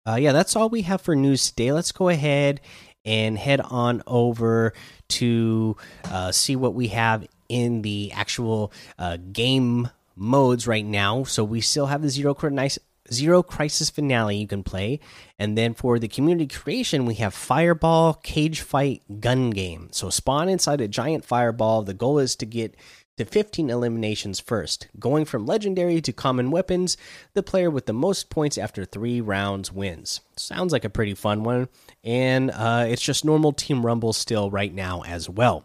uh, 0.06 0.16
yeah, 0.16 0.32
that's 0.32 0.56
all 0.56 0.68
we 0.68 0.82
have 0.82 1.00
for 1.00 1.16
news 1.16 1.50
today. 1.50 1.72
Let's 1.72 1.92
go 1.92 2.08
ahead 2.08 2.60
and 3.04 3.36
head 3.36 3.60
on 3.60 4.02
over 4.06 4.72
to 5.08 5.76
uh, 6.04 6.32
see 6.32 6.56
what 6.56 6.74
we 6.74 6.88
have 6.88 7.26
in 7.48 7.82
the 7.82 8.12
actual 8.14 8.72
uh, 8.98 9.18
game 9.32 9.88
modes 10.16 10.66
right 10.66 10.84
now. 10.84 11.24
So 11.24 11.44
we 11.44 11.60
still 11.60 11.86
have 11.86 12.02
the 12.02 12.08
zero 12.08 12.36
nice 12.50 12.78
zero 13.12 13.42
crisis 13.42 13.90
finale 13.90 14.36
you 14.36 14.46
can 14.46 14.62
play, 14.62 15.00
and 15.38 15.58
then 15.58 15.74
for 15.74 15.98
the 15.98 16.08
community 16.08 16.46
creation 16.46 17.04
we 17.04 17.14
have 17.14 17.34
fireball 17.34 18.14
cage 18.14 18.60
fight 18.60 19.02
gun 19.20 19.50
game. 19.50 19.88
So 19.92 20.08
spawn 20.08 20.48
inside 20.48 20.80
a 20.80 20.88
giant 20.88 21.24
fireball. 21.24 21.82
The 21.82 21.94
goal 21.94 22.18
is 22.18 22.36
to 22.36 22.46
get 22.46 22.74
to 23.18 23.24
15 23.24 23.70
eliminations 23.70 24.40
first. 24.40 24.88
Going 24.98 25.24
from 25.24 25.46
legendary 25.46 26.00
to 26.00 26.12
common 26.12 26.50
weapons, 26.50 26.96
the 27.34 27.42
player 27.42 27.70
with 27.70 27.86
the 27.86 27.92
most 27.92 28.30
points 28.30 28.56
after 28.56 28.84
three 28.84 29.20
rounds 29.20 29.70
wins. 29.70 30.20
Sounds 30.36 30.72
like 30.72 30.84
a 30.84 30.90
pretty 30.90 31.14
fun 31.14 31.44
one, 31.44 31.68
and 32.02 32.50
uh, 32.50 32.86
it's 32.88 33.02
just 33.02 33.24
normal 33.24 33.52
Team 33.52 33.84
Rumble 33.84 34.12
still 34.12 34.50
right 34.50 34.72
now 34.72 35.02
as 35.02 35.28
well. 35.28 35.64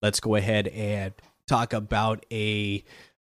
Let's 0.00 0.20
go 0.20 0.34
ahead 0.34 0.68
and 0.68 1.14
talk 1.46 1.72
about 1.72 2.26
a 2.32 2.84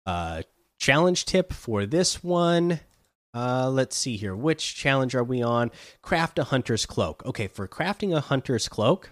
uh, 0.06 0.42
challenge 0.78 1.24
tip 1.24 1.52
for 1.52 1.86
this 1.86 2.22
one. 2.24 2.80
Uh, 3.32 3.68
let's 3.68 3.96
see 3.96 4.16
here. 4.16 4.34
Which 4.34 4.74
challenge 4.74 5.14
are 5.14 5.24
we 5.24 5.42
on? 5.42 5.70
Craft 6.02 6.38
a 6.38 6.44
hunter's 6.44 6.86
cloak. 6.86 7.24
Okay, 7.26 7.48
for 7.48 7.66
crafting 7.66 8.16
a 8.16 8.20
hunter's 8.20 8.68
cloak, 8.68 9.10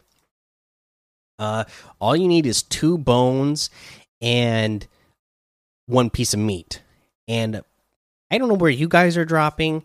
uh, 1.38 1.64
all 2.00 2.16
you 2.16 2.28
need 2.28 2.46
is 2.46 2.62
two 2.62 2.98
bones 2.98 3.68
and 4.22 4.86
one 5.86 6.08
piece 6.08 6.32
of 6.32 6.40
meat. 6.40 6.80
And 7.28 7.62
I 8.30 8.38
don't 8.38 8.48
know 8.48 8.54
where 8.54 8.70
you 8.70 8.88
guys 8.88 9.18
are 9.18 9.26
dropping 9.26 9.82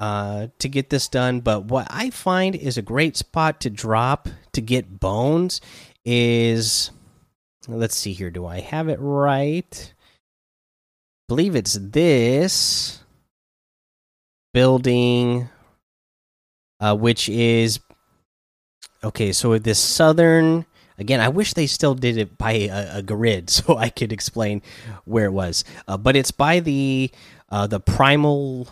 uh, 0.00 0.48
to 0.58 0.68
get 0.68 0.90
this 0.90 1.08
done, 1.08 1.40
but 1.40 1.64
what 1.66 1.86
I 1.88 2.10
find 2.10 2.54
is 2.54 2.76
a 2.76 2.82
great 2.82 3.16
spot 3.16 3.60
to 3.60 3.70
drop 3.70 4.28
to 4.52 4.60
get 4.60 5.00
bones 5.00 5.60
is 6.04 6.90
let's 7.68 7.96
see 7.96 8.12
here. 8.12 8.30
Do 8.30 8.46
I 8.46 8.60
have 8.60 8.88
it 8.88 8.98
right? 9.00 9.92
I 9.94 11.28
believe 11.28 11.54
it's 11.54 11.78
this 11.80 13.04
building, 14.52 15.48
uh, 16.80 16.96
which 16.96 17.28
is 17.28 17.78
okay. 19.04 19.32
So 19.32 19.58
this 19.58 19.78
southern 19.78 20.66
Again, 21.00 21.20
I 21.20 21.30
wish 21.30 21.54
they 21.54 21.66
still 21.66 21.94
did 21.94 22.18
it 22.18 22.36
by 22.36 22.52
a, 22.52 22.98
a 22.98 23.02
grid 23.02 23.48
so 23.50 23.76
I 23.76 23.88
could 23.88 24.12
explain 24.12 24.62
where 25.04 25.24
it 25.24 25.32
was. 25.32 25.64
Uh, 25.88 25.96
but 25.96 26.14
it's 26.14 26.30
by 26.30 26.60
the 26.60 27.10
uh, 27.48 27.66
the 27.66 27.80
primal. 27.80 28.68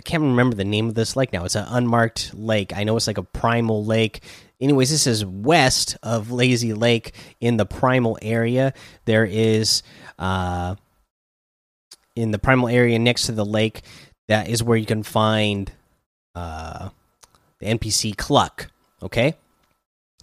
I 0.00 0.02
can't 0.02 0.22
remember 0.22 0.56
the 0.56 0.64
name 0.64 0.88
of 0.88 0.94
this 0.94 1.16
lake 1.16 1.32
now. 1.32 1.44
It's 1.44 1.56
an 1.56 1.66
unmarked 1.68 2.32
lake. 2.32 2.74
I 2.74 2.84
know 2.84 2.96
it's 2.96 3.06
like 3.06 3.18
a 3.18 3.22
primal 3.22 3.84
lake. 3.84 4.22
Anyways, 4.60 4.90
this 4.90 5.06
is 5.06 5.24
west 5.24 5.96
of 6.02 6.30
Lazy 6.30 6.72
Lake 6.72 7.14
in 7.40 7.56
the 7.58 7.66
primal 7.66 8.16
area. 8.22 8.74
There 9.04 9.24
is 9.24 9.82
uh, 10.18 10.76
in 12.16 12.30
the 12.30 12.38
primal 12.38 12.68
area 12.68 12.98
next 12.98 13.26
to 13.26 13.32
the 13.32 13.44
lake. 13.44 13.82
That 14.28 14.48
is 14.48 14.62
where 14.62 14.76
you 14.76 14.86
can 14.86 15.02
find 15.02 15.70
uh, 16.34 16.90
the 17.58 17.66
NPC 17.66 18.16
Cluck. 18.16 18.70
Okay 19.02 19.34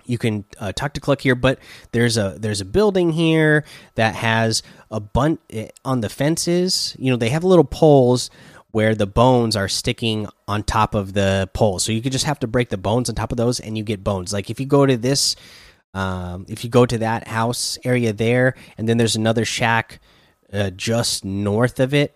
you 0.06 0.18
can 0.18 0.46
uh, 0.60 0.72
talk 0.72 0.94
to 0.94 1.02
Cluck 1.02 1.22
here, 1.22 1.36
but 1.36 1.60
there's 1.92 2.18
a 2.18 2.38
there's 2.40 2.62
a 2.62 2.66
building 2.66 3.12
here 3.12 3.66
that 3.96 4.16
has 4.16 4.64
a 4.92 5.00
bunch 5.00 5.40
eh, 5.50 5.70
on 5.84 6.02
the 6.02 6.10
fences. 6.10 6.96
You 7.00 7.12
know, 7.12 7.18
they 7.18 7.30
have 7.30 7.44
little 7.44 7.64
poles 7.64 8.30
where 8.72 8.94
the 8.94 9.08
bones 9.08 9.56
are 9.56 9.70
sticking 9.70 10.28
on 10.48 10.62
top 10.62 10.96
of 10.96 11.14
the 11.14 11.50
pole. 11.54 11.80
So 11.80 11.92
you 11.92 12.02
could 12.02 12.12
just 12.12 12.26
have 12.26 12.40
to 12.40 12.48
break 12.48 12.70
the 12.70 12.78
bones 12.78 13.10
on 13.10 13.16
top 13.16 13.32
of 13.32 13.38
those, 13.38 13.60
and 13.60 13.78
you 13.78 13.84
get 13.84 14.04
bones. 14.04 14.34
Like 14.34 14.50
if 14.50 14.60
you 14.60 14.66
go 14.66 14.86
to 14.86 14.98
this, 14.98 15.36
um, 15.94 16.46
if 16.50 16.64
you 16.64 16.70
go 16.70 16.86
to 16.86 16.98
that 17.00 17.28
house 17.28 17.78
area 17.84 18.14
there, 18.14 18.56
and 18.78 18.88
then 18.88 18.98
there's 18.98 19.16
another 19.16 19.46
shack 19.46 20.00
uh, 20.52 20.72
just 20.72 21.24
north 21.24 21.80
of 21.80 21.94
it. 21.94 22.16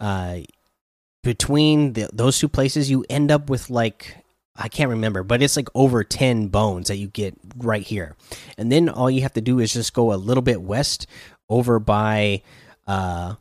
Uh, 0.00 0.40
between 1.22 1.92
the, 1.92 2.08
those 2.12 2.38
two 2.38 2.48
places, 2.48 2.90
you 2.90 3.04
end 3.08 3.30
up 3.30 3.48
with 3.48 3.70
like 3.70 4.16
I 4.54 4.68
can't 4.68 4.90
remember, 4.90 5.22
but 5.22 5.40
it's 5.42 5.56
like 5.56 5.68
over 5.74 6.04
10 6.04 6.48
bones 6.48 6.88
that 6.88 6.96
you 6.96 7.08
get 7.08 7.34
right 7.56 7.82
here. 7.82 8.16
And 8.58 8.70
then 8.70 8.88
all 8.88 9.10
you 9.10 9.22
have 9.22 9.32
to 9.34 9.40
do 9.40 9.58
is 9.58 9.72
just 9.72 9.94
go 9.94 10.12
a 10.12 10.16
little 10.16 10.42
bit 10.42 10.60
west 10.60 11.06
over 11.48 11.78
by 11.78 12.42
uh, 12.86 13.34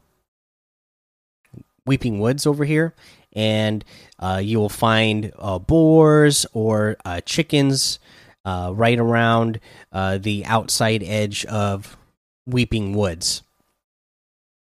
Weeping 1.85 2.19
Woods 2.19 2.45
over 2.45 2.63
here, 2.63 2.93
and 3.33 3.83
uh, 4.19 4.41
you 4.43 4.59
will 4.59 4.69
find 4.69 5.33
uh, 5.37 5.59
boars 5.59 6.45
or 6.53 6.97
uh, 7.03 7.21
chickens 7.21 7.99
uh, 8.45 8.71
right 8.73 8.99
around 8.99 9.59
uh, 9.91 10.17
the 10.17 10.45
outside 10.45 11.03
edge 11.03 11.45
of 11.45 11.97
Weeping 12.45 12.93
Woods. 12.93 13.43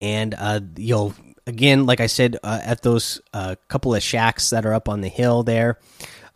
And 0.03 0.35
you'll, 0.77 1.15
again, 1.47 1.87
like 1.87 2.01
I 2.01 2.07
said, 2.07 2.37
at 2.45 2.83
those 2.83 3.21
couple 3.69 3.95
of 3.95 4.03
shacks 4.03 4.51
that 4.51 4.67
are 4.67 4.75
up 4.75 4.89
on 4.89 5.01
the 5.01 5.09
hill 5.09 5.43
there 5.43 5.79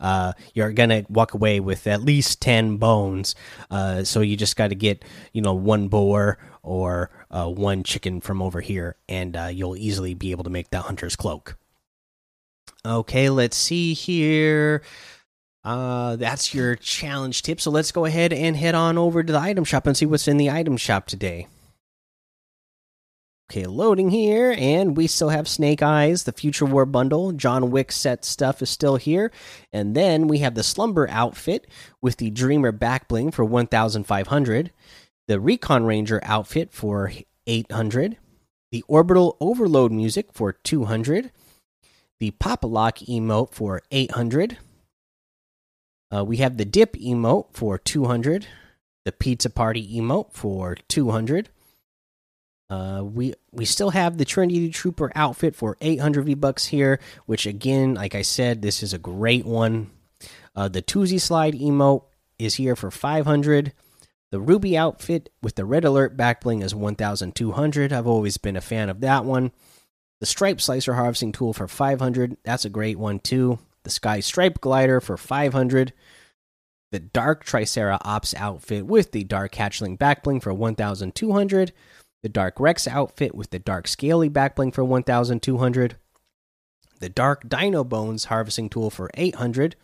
uh, 0.01 0.33
you're 0.53 0.73
gonna 0.73 1.05
walk 1.07 1.33
away 1.33 1.61
with 1.61 1.87
at 1.87 2.01
least 2.01 2.41
ten 2.41 2.75
bones. 2.77 3.35
Uh, 3.69 4.03
so 4.03 4.19
you 4.19 4.35
just 4.35 4.57
got 4.57 4.69
to 4.69 4.75
get 4.75 5.05
you 5.31 5.41
know 5.41 5.53
one 5.53 5.87
boar 5.87 6.37
or 6.63 7.09
uh, 7.29 7.47
one 7.47 7.83
chicken 7.83 8.19
from 8.19 8.41
over 8.41 8.59
here, 8.59 8.97
and 9.07 9.37
uh, 9.37 9.45
you'll 9.45 9.77
easily 9.77 10.13
be 10.13 10.31
able 10.31 10.43
to 10.43 10.49
make 10.49 10.69
that 10.71 10.83
hunter's 10.83 11.15
cloak. 11.15 11.57
Okay, 12.85 13.29
let's 13.29 13.55
see 13.55 13.93
here. 13.93 14.81
Uh, 15.63 16.15
that's 16.15 16.53
your 16.53 16.75
challenge 16.75 17.43
tip. 17.43 17.61
So 17.61 17.69
let's 17.69 17.91
go 17.91 18.05
ahead 18.05 18.33
and 18.33 18.55
head 18.55 18.73
on 18.73 18.97
over 18.97 19.21
to 19.21 19.31
the 19.31 19.39
item 19.39 19.63
shop 19.63 19.85
and 19.85 19.95
see 19.95 20.07
what's 20.07 20.27
in 20.27 20.37
the 20.37 20.49
item 20.49 20.77
shop 20.77 21.05
today. 21.05 21.47
Okay, 23.51 23.65
loading 23.65 24.11
here, 24.11 24.55
and 24.57 24.95
we 24.95 25.07
still 25.07 25.27
have 25.27 25.45
Snake 25.45 25.83
Eyes, 25.83 26.23
the 26.23 26.31
Future 26.31 26.63
War 26.63 26.85
bundle. 26.85 27.33
John 27.33 27.69
Wick 27.69 27.91
set 27.91 28.23
stuff 28.23 28.61
is 28.61 28.69
still 28.69 28.95
here. 28.95 29.29
And 29.73 29.93
then 29.93 30.29
we 30.29 30.37
have 30.37 30.55
the 30.55 30.63
Slumber 30.63 31.05
outfit 31.09 31.67
with 32.01 32.15
the 32.15 32.29
Dreamer 32.29 32.71
back 32.71 33.09
bling 33.09 33.29
for 33.31 33.43
1,500, 33.43 34.71
the 35.27 35.39
Recon 35.41 35.83
Ranger 35.83 36.21
outfit 36.23 36.71
for 36.71 37.11
800, 37.45 38.15
the 38.71 38.85
Orbital 38.87 39.35
Overload 39.41 39.91
music 39.91 40.31
for 40.31 40.53
200, 40.53 41.33
the 42.21 42.31
Pop 42.31 42.63
Lock 42.63 42.99
emote 42.99 43.51
for 43.51 43.81
800. 43.91 44.59
Uh, 46.09 46.23
we 46.23 46.37
have 46.37 46.55
the 46.55 46.63
Dip 46.63 46.93
emote 46.93 47.47
for 47.51 47.77
200, 47.77 48.47
the 49.03 49.11
Pizza 49.11 49.49
Party 49.49 49.99
emote 49.99 50.31
for 50.31 50.77
200 50.87 51.49
Uh, 52.71 53.03
we 53.03 53.33
we 53.51 53.65
still 53.65 53.89
have 53.89 54.17
the 54.17 54.23
Trinity 54.23 54.69
Trooper 54.69 55.11
outfit 55.13 55.57
for 55.57 55.75
800 55.81 56.23
V 56.23 56.33
bucks 56.35 56.67
here, 56.67 57.01
which 57.25 57.45
again, 57.45 57.95
like 57.95 58.15
I 58.15 58.21
said, 58.21 58.61
this 58.61 58.81
is 58.81 58.93
a 58.93 58.97
great 58.97 59.45
one. 59.45 59.91
Uh, 60.55 60.69
the 60.69 60.81
Toosie 60.81 61.19
Slide 61.19 61.53
emote 61.53 62.05
is 62.39 62.55
here 62.55 62.77
for 62.77 62.89
500. 62.89 63.73
The 64.31 64.39
Ruby 64.39 64.77
outfit 64.77 65.29
with 65.41 65.55
the 65.55 65.65
red 65.65 65.83
alert 65.83 66.15
backbling 66.15 66.63
is 66.63 66.73
1,200. 66.73 67.91
I've 67.91 68.07
always 68.07 68.37
been 68.37 68.55
a 68.55 68.61
fan 68.61 68.87
of 68.87 69.01
that 69.01 69.25
one. 69.25 69.51
The 70.21 70.25
Stripe 70.25 70.61
Slicer 70.61 70.93
harvesting 70.93 71.33
tool 71.33 71.51
for 71.51 71.67
500. 71.67 72.37
That's 72.45 72.63
a 72.63 72.69
great 72.69 72.97
one 72.97 73.19
too. 73.19 73.59
The 73.83 73.89
Sky 73.89 74.21
Stripe 74.21 74.61
glider 74.61 75.01
for 75.01 75.17
500. 75.17 75.91
The 76.93 76.99
Dark 76.99 77.45
Tricera 77.45 77.97
Ops 78.05 78.33
outfit 78.35 78.85
with 78.85 79.11
the 79.11 79.25
Dark 79.25 79.55
Hatchling 79.55 79.97
backbling 79.97 80.41
for 80.41 80.53
1,200 80.53 81.73
the 82.23 82.29
Dark 82.29 82.59
Rex 82.59 82.87
outfit 82.87 83.33
with 83.35 83.49
the 83.49 83.59
Dark 83.59 83.87
Scaly 83.87 84.29
backbling 84.29 84.73
for 84.73 84.83
1200, 84.83 85.95
the 86.99 87.09
Dark 87.09 87.49
Dino 87.49 87.83
Bones 87.83 88.25
harvesting 88.25 88.69
tool 88.69 88.89
for 88.89 89.09
800. 89.15 89.75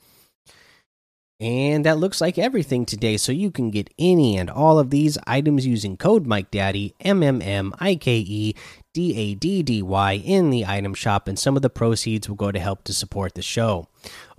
And 1.39 1.85
that 1.85 1.99
looks 1.99 2.19
like 2.19 2.39
everything 2.39 2.83
today. 2.83 3.15
So 3.17 3.31
you 3.31 3.51
can 3.51 3.69
get 3.69 3.93
any 3.99 4.37
and 4.37 4.49
all 4.49 4.79
of 4.79 4.89
these 4.89 5.19
items 5.27 5.67
using 5.67 5.95
code 5.95 6.25
Mike 6.25 6.49
Daddy 6.49 6.95
M 6.99 7.21
M 7.21 7.43
M 7.43 7.73
I 7.79 7.93
K 7.95 8.17
E 8.17 8.55
D 8.95 9.15
A 9.15 9.35
D 9.35 9.61
D 9.61 9.83
Y 9.83 10.13
in 10.13 10.49
the 10.49 10.65
item 10.65 10.95
shop, 10.95 11.27
and 11.27 11.37
some 11.37 11.55
of 11.55 11.61
the 11.61 11.69
proceeds 11.69 12.27
will 12.27 12.35
go 12.35 12.51
to 12.51 12.59
help 12.59 12.83
to 12.85 12.93
support 12.93 13.35
the 13.35 13.43
show. 13.43 13.87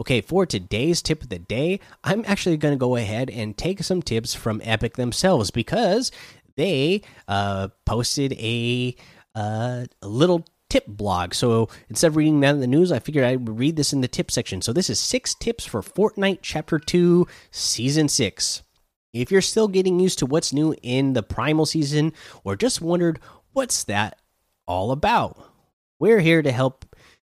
Okay, 0.01 0.21
for 0.21 0.45
today's 0.45 1.01
tip 1.01 1.23
of 1.23 1.29
the 1.29 1.39
day, 1.39 1.79
I'm 2.03 2.25
actually 2.27 2.57
going 2.57 2.75
to 2.75 2.79
go 2.79 2.97
ahead 2.97 3.31
and 3.31 3.57
take 3.57 3.85
some 3.85 4.03
tips 4.03 4.35
from 4.35 4.61
Epic 4.65 4.97
themselves 4.97 5.53
because 5.53 6.11
they 6.59 7.03
uh, 7.29 7.69
posted 7.87 8.35
a, 8.35 8.95
uh, 9.35 9.87
a 10.03 10.09
little 10.09 10.45
tip 10.69 10.87
blog. 10.87 11.33
So 11.33 11.69
instead 11.89 12.09
of 12.09 12.17
reading 12.17 12.41
that 12.41 12.55
in 12.55 12.61
the 12.61 12.67
news, 12.67 12.93
I 12.93 12.99
figured 12.99 13.25
I 13.25 13.37
would 13.37 13.59
read 13.59 13.77
this 13.77 13.93
in 13.93 14.03
the 14.03 14.09
tip 14.09 14.31
section. 14.31 14.61
So 14.61 14.73
this 14.73 14.91
is 14.91 15.01
six 15.01 15.35
tips 15.35 15.65
for 15.65 15.81
Fortnite 15.81 16.41
Chapter 16.43 16.79
2, 16.79 17.27
Season 17.51 18.09
6. 18.09 18.63
If 19.15 19.31
you're 19.31 19.41
still 19.41 19.69
getting 19.69 20.01
used 20.01 20.19
to 20.19 20.27
what's 20.27 20.53
new 20.53 20.75
in 20.83 21.15
the 21.15 21.23
Primal 21.23 21.65
season 21.65 22.13
or 22.45 22.57
just 22.57 22.83
wondered 22.83 23.21
what's 23.53 23.85
that 23.85 24.19
all 24.67 24.91
about, 24.91 25.39
we're 25.99 26.21
here 26.21 26.43
to 26.43 26.53
help 26.53 26.85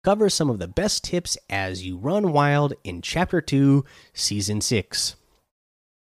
cover 0.03 0.31
some 0.31 0.49
of 0.49 0.61
the 0.61 0.69
best 0.69 1.05
tips 1.05 1.37
as 1.51 1.85
you 1.85 1.99
run 1.99 2.33
wild 2.33 2.75
in 2.85 3.03
Chapter 3.03 3.41
2, 3.41 3.85
Season 4.15 4.61
6. 4.61 5.17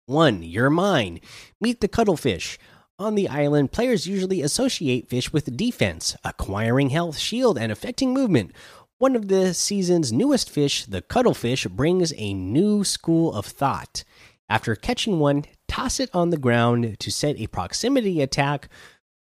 1. 0.07 0.43
You're 0.43 0.71
mine. 0.71 1.21
Meet 1.61 1.81
the 1.81 1.89
Cuttlefish. 1.89 2.59
On 3.01 3.15
the 3.15 3.29
island, 3.29 3.71
players 3.71 4.09
usually 4.09 4.43
associate 4.43 5.09
fish 5.09 5.33
with 5.33 5.57
defense, 5.57 6.17
acquiring 6.25 6.91
health, 6.91 7.17
shield, 7.17 7.57
and 7.57 7.71
affecting 7.71 8.13
movement. 8.13 8.51
One 8.99 9.15
of 9.15 9.29
the 9.29 9.55
season's 9.55 10.13
newest 10.13 10.51
fish, 10.51 10.85
the 10.85 11.01
cuttlefish, 11.01 11.65
brings 11.67 12.13
a 12.17 12.35
new 12.35 12.83
school 12.83 13.33
of 13.33 13.47
thought. 13.47 14.03
After 14.49 14.75
catching 14.75 15.21
one, 15.21 15.45
toss 15.69 16.01
it 16.01 16.11
on 16.13 16.31
the 16.31 16.37
ground 16.37 16.99
to 16.99 17.11
set 17.13 17.39
a 17.39 17.47
proximity 17.47 18.21
attack 18.21 18.69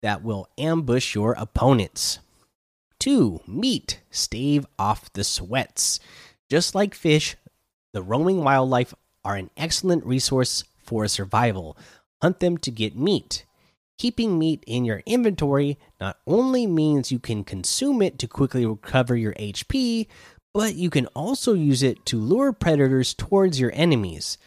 that 0.03 0.21
will 0.23 0.47
ambush 0.55 1.15
your 1.15 1.33
opponents. 1.33 2.19
2. 2.99 3.41
Meat. 3.47 4.01
Stave 4.11 4.67
off 4.77 5.11
the 5.13 5.23
sweats. 5.23 5.99
Just 6.47 6.75
like 6.75 6.93
fish, 6.93 7.37
the 7.91 8.03
roaming 8.03 8.43
wildlife 8.43 8.93
are 9.25 9.35
an 9.35 9.49
excellent 9.57 10.05
resource 10.05 10.63
for 10.83 11.07
survival. 11.07 11.75
Hunt 12.21 12.39
them 12.39 12.59
to 12.59 12.69
get 12.69 12.95
meat. 12.95 13.45
Keeping 13.97 14.39
meat 14.39 14.63
in 14.67 14.85
your 14.85 15.01
inventory 15.05 15.77
not 15.99 16.17
only 16.25 16.67
means 16.67 17.11
you 17.11 17.19
can 17.19 17.43
consume 17.43 18.01
it 18.01 18.17
to 18.19 18.27
quickly 18.27 18.65
recover 18.65 19.15
your 19.15 19.33
HP, 19.33 20.07
but 20.53 20.75
you 20.75 20.89
can 20.89 21.07
also 21.07 21.53
use 21.53 21.81
it 21.83 22.05
to 22.07 22.19
lure 22.19 22.53
predators 22.53 23.13
towards 23.13 23.59
your 23.59 23.71
enemies. 23.73 24.37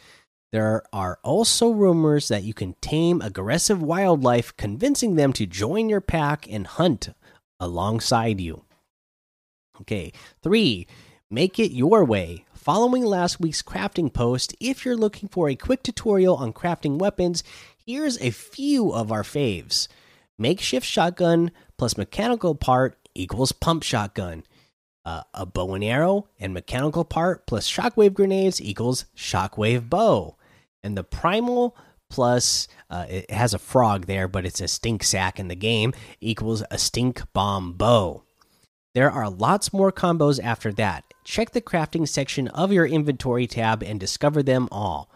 There 0.51 0.83
are 0.93 1.19
also 1.23 1.71
rumors 1.71 2.29
that 2.29 2.43
you 2.43 2.53
can 2.53 2.75
tame 2.81 3.21
aggressive 3.21 3.81
wildlife, 3.81 4.55
convincing 4.55 5.15
them 5.15 5.33
to 5.33 5.45
join 5.45 5.89
your 5.89 6.01
pack 6.01 6.47
and 6.49 6.65
hunt 6.65 7.09
alongside 7.59 8.39
you. 8.39 8.63
Okay, 9.81 10.13
three, 10.41 10.87
make 11.29 11.59
it 11.59 11.71
your 11.71 12.05
way. 12.05 12.45
Following 12.53 13.03
last 13.03 13.39
week's 13.39 13.61
crafting 13.61 14.11
post, 14.11 14.55
if 14.59 14.85
you're 14.85 14.97
looking 14.97 15.29
for 15.29 15.49
a 15.49 15.55
quick 15.55 15.83
tutorial 15.83 16.35
on 16.35 16.53
crafting 16.53 16.97
weapons, 16.97 17.43
Here's 17.87 18.19
a 18.19 18.31
few 18.31 18.91
of 18.91 19.13
our 19.13 19.23
faves 19.23 19.87
makeshift 20.37 20.85
shotgun 20.85 21.51
plus 21.77 21.95
mechanical 21.95 22.53
part 22.53 22.97
equals 23.15 23.53
pump 23.53 23.81
shotgun. 23.81 24.43
Uh, 25.05 25.21
a 25.33 25.45
bow 25.45 25.73
and 25.73 25.85
arrow 25.85 26.27
and 26.37 26.53
mechanical 26.53 27.05
part 27.05 27.47
plus 27.47 27.71
shockwave 27.71 28.13
grenades 28.13 28.61
equals 28.61 29.05
shockwave 29.15 29.89
bow. 29.89 30.35
And 30.83 30.97
the 30.97 31.05
primal 31.05 31.77
plus 32.09 32.67
uh, 32.89 33.05
it 33.07 33.31
has 33.31 33.53
a 33.53 33.57
frog 33.57 34.05
there, 34.05 34.27
but 34.27 34.45
it's 34.45 34.59
a 34.59 34.67
stink 34.67 35.01
sack 35.01 35.39
in 35.39 35.47
the 35.47 35.55
game 35.55 35.93
equals 36.19 36.65
a 36.69 36.77
stink 36.77 37.21
bomb 37.31 37.71
bow. 37.71 38.23
There 38.95 39.09
are 39.09 39.29
lots 39.29 39.71
more 39.71 39.93
combos 39.93 40.43
after 40.43 40.73
that. 40.73 41.05
Check 41.23 41.51
the 41.51 41.61
crafting 41.61 42.05
section 42.05 42.49
of 42.49 42.73
your 42.73 42.85
inventory 42.85 43.47
tab 43.47 43.81
and 43.81 43.97
discover 43.97 44.43
them 44.43 44.67
all. 44.73 45.09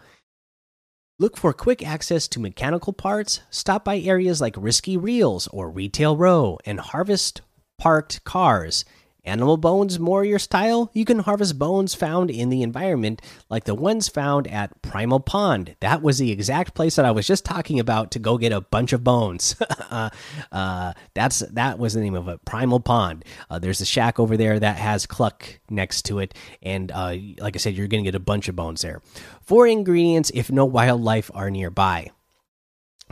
Look 1.22 1.36
for 1.36 1.52
quick 1.52 1.86
access 1.86 2.26
to 2.26 2.40
mechanical 2.40 2.92
parts, 2.92 3.42
stop 3.48 3.84
by 3.84 4.00
areas 4.00 4.40
like 4.40 4.56
Risky 4.58 4.96
Reels 4.96 5.46
or 5.52 5.70
Retail 5.70 6.16
Row, 6.16 6.58
and 6.66 6.80
harvest 6.80 7.42
parked 7.78 8.24
cars. 8.24 8.84
Animal 9.24 9.56
bones 9.56 10.00
more 10.00 10.24
your 10.24 10.40
style? 10.40 10.90
You 10.94 11.04
can 11.04 11.20
harvest 11.20 11.56
bones 11.56 11.94
found 11.94 12.28
in 12.28 12.48
the 12.48 12.62
environment, 12.62 13.22
like 13.48 13.64
the 13.64 13.74
ones 13.74 14.08
found 14.08 14.48
at 14.48 14.82
Primal 14.82 15.20
Pond. 15.20 15.76
That 15.78 16.02
was 16.02 16.18
the 16.18 16.32
exact 16.32 16.74
place 16.74 16.96
that 16.96 17.04
I 17.04 17.12
was 17.12 17.24
just 17.24 17.44
talking 17.44 17.78
about 17.78 18.10
to 18.12 18.18
go 18.18 18.36
get 18.36 18.50
a 18.50 18.60
bunch 18.60 18.92
of 18.92 19.04
bones. 19.04 19.54
uh, 19.90 20.10
uh, 20.52 20.94
that's 21.14 21.38
that 21.38 21.78
was 21.78 21.94
the 21.94 22.00
name 22.00 22.16
of 22.16 22.26
it, 22.26 22.44
Primal 22.44 22.80
Pond. 22.80 23.24
Uh, 23.48 23.60
there's 23.60 23.80
a 23.80 23.86
shack 23.86 24.18
over 24.18 24.36
there 24.36 24.58
that 24.58 24.76
has 24.78 25.06
Cluck 25.06 25.60
next 25.70 26.02
to 26.06 26.18
it, 26.18 26.34
and 26.60 26.90
uh, 26.90 27.14
like 27.38 27.54
I 27.54 27.58
said, 27.58 27.74
you're 27.74 27.86
gonna 27.86 28.02
get 28.02 28.16
a 28.16 28.20
bunch 28.20 28.48
of 28.48 28.56
bones 28.56 28.82
there. 28.82 29.02
Four 29.42 29.68
ingredients 29.68 30.32
if 30.34 30.50
no 30.50 30.64
wildlife 30.64 31.30
are 31.32 31.48
nearby. 31.48 32.10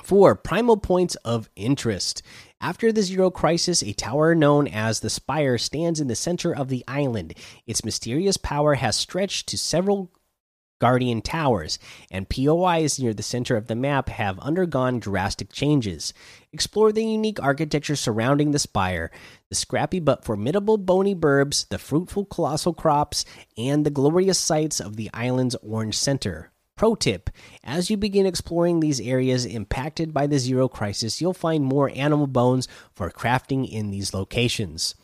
Four 0.02 0.34
primal 0.34 0.76
points 0.76 1.14
of 1.16 1.48
interest. 1.56 2.22
After 2.62 2.92
the 2.92 3.02
Zero 3.02 3.30
Crisis, 3.30 3.82
a 3.82 3.94
tower 3.94 4.34
known 4.34 4.68
as 4.68 5.00
the 5.00 5.08
Spire 5.08 5.56
stands 5.56 5.98
in 5.98 6.08
the 6.08 6.14
center 6.14 6.54
of 6.54 6.68
the 6.68 6.84
island. 6.86 7.32
Its 7.66 7.86
mysterious 7.86 8.36
power 8.36 8.74
has 8.74 8.96
stretched 8.96 9.48
to 9.48 9.56
several 9.56 10.10
Guardian 10.78 11.22
Towers, 11.22 11.78
and 12.10 12.28
POIs 12.28 12.98
near 12.98 13.14
the 13.14 13.22
center 13.22 13.56
of 13.56 13.66
the 13.66 13.74
map 13.74 14.10
have 14.10 14.38
undergone 14.40 14.98
drastic 14.98 15.52
changes. 15.52 16.12
Explore 16.52 16.92
the 16.92 17.04
unique 17.04 17.42
architecture 17.42 17.96
surrounding 17.96 18.50
the 18.50 18.58
spire, 18.58 19.10
the 19.48 19.54
scrappy 19.54 20.00
but 20.00 20.24
formidable 20.24 20.76
Boney 20.76 21.14
Burbs, 21.14 21.66
the 21.68 21.78
fruitful 21.78 22.26
colossal 22.26 22.74
crops, 22.74 23.24
and 23.56 23.86
the 23.86 23.90
glorious 23.90 24.38
sights 24.38 24.80
of 24.80 24.96
the 24.96 25.10
island's 25.14 25.54
orange 25.62 25.96
center. 25.96 26.50
Pro 26.80 26.94
tip 26.94 27.28
As 27.62 27.90
you 27.90 27.98
begin 27.98 28.24
exploring 28.24 28.80
these 28.80 29.02
areas 29.02 29.44
impacted 29.44 30.14
by 30.14 30.26
the 30.26 30.38
Zero 30.38 30.66
Crisis, 30.66 31.20
you'll 31.20 31.34
find 31.34 31.62
more 31.62 31.92
animal 31.94 32.26
bones 32.26 32.68
for 32.94 33.10
crafting 33.10 33.70
in 33.70 33.90
these 33.90 34.14
locations. 34.14 34.94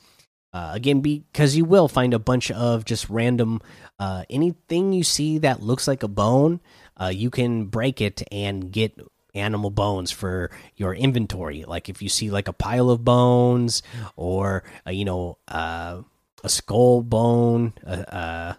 Uh, 0.54 0.70
again, 0.72 1.02
because 1.02 1.54
you 1.54 1.66
will 1.66 1.86
find 1.86 2.14
a 2.14 2.18
bunch 2.18 2.50
of 2.50 2.86
just 2.86 3.10
random 3.10 3.60
uh, 3.98 4.24
anything 4.30 4.94
you 4.94 5.04
see 5.04 5.36
that 5.36 5.62
looks 5.62 5.86
like 5.86 6.02
a 6.02 6.08
bone, 6.08 6.62
uh, 6.98 7.12
you 7.14 7.28
can 7.28 7.66
break 7.66 8.00
it 8.00 8.22
and 8.32 8.72
get 8.72 8.98
animal 9.34 9.68
bones 9.68 10.10
for 10.10 10.50
your 10.76 10.94
inventory. 10.94 11.64
Like 11.64 11.90
if 11.90 12.00
you 12.00 12.08
see 12.08 12.30
like 12.30 12.48
a 12.48 12.54
pile 12.54 12.88
of 12.88 13.04
bones 13.04 13.82
or 14.16 14.64
uh, 14.86 14.92
you 14.92 15.04
know 15.04 15.36
uh, 15.46 16.00
a 16.42 16.48
skull 16.48 17.02
bone, 17.02 17.74
a, 17.84 18.56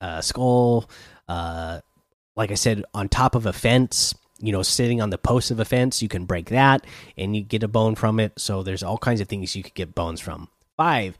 a 0.00 0.22
skull 0.22 0.88
uh, 1.28 1.80
like 2.36 2.50
I 2.50 2.54
said, 2.54 2.84
on 2.94 3.08
top 3.08 3.34
of 3.34 3.46
a 3.46 3.52
fence, 3.52 4.14
you 4.38 4.52
know, 4.52 4.62
sitting 4.62 5.00
on 5.00 5.10
the 5.10 5.18
post 5.18 5.50
of 5.50 5.60
a 5.60 5.64
fence, 5.64 6.02
you 6.02 6.08
can 6.08 6.24
break 6.24 6.48
that 6.50 6.86
and 7.16 7.36
you 7.36 7.42
get 7.42 7.62
a 7.62 7.68
bone 7.68 7.94
from 7.94 8.18
it. 8.18 8.32
So 8.38 8.62
there's 8.62 8.82
all 8.82 8.98
kinds 8.98 9.20
of 9.20 9.28
things 9.28 9.54
you 9.54 9.62
could 9.62 9.74
get 9.74 9.94
bones 9.94 10.20
from. 10.20 10.48
Five, 10.76 11.18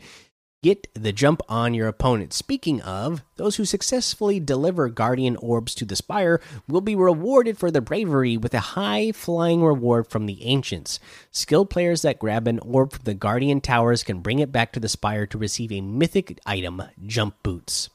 get 0.62 0.88
the 0.94 1.12
jump 1.12 1.42
on 1.48 1.74
your 1.74 1.88
opponent. 1.88 2.32
Speaking 2.32 2.80
of, 2.80 3.22
those 3.36 3.56
who 3.56 3.66
successfully 3.66 4.40
deliver 4.40 4.88
Guardian 4.88 5.36
Orbs 5.36 5.74
to 5.76 5.84
the 5.84 5.96
Spire 5.96 6.40
will 6.66 6.80
be 6.80 6.96
rewarded 6.96 7.58
for 7.58 7.70
their 7.70 7.82
bravery 7.82 8.38
with 8.38 8.54
a 8.54 8.60
high 8.60 9.12
flying 9.12 9.62
reward 9.62 10.06
from 10.08 10.24
the 10.24 10.42
Ancients. 10.44 10.98
Skilled 11.30 11.68
players 11.68 12.00
that 12.02 12.18
grab 12.18 12.48
an 12.48 12.58
orb 12.60 12.92
from 12.92 13.04
the 13.04 13.14
Guardian 13.14 13.60
Towers 13.60 14.02
can 14.02 14.20
bring 14.20 14.38
it 14.38 14.52
back 14.52 14.72
to 14.72 14.80
the 14.80 14.88
Spire 14.88 15.26
to 15.26 15.36
receive 15.36 15.72
a 15.72 15.82
mythic 15.82 16.38
item, 16.46 16.82
Jump 17.04 17.42
Boots. 17.42 17.90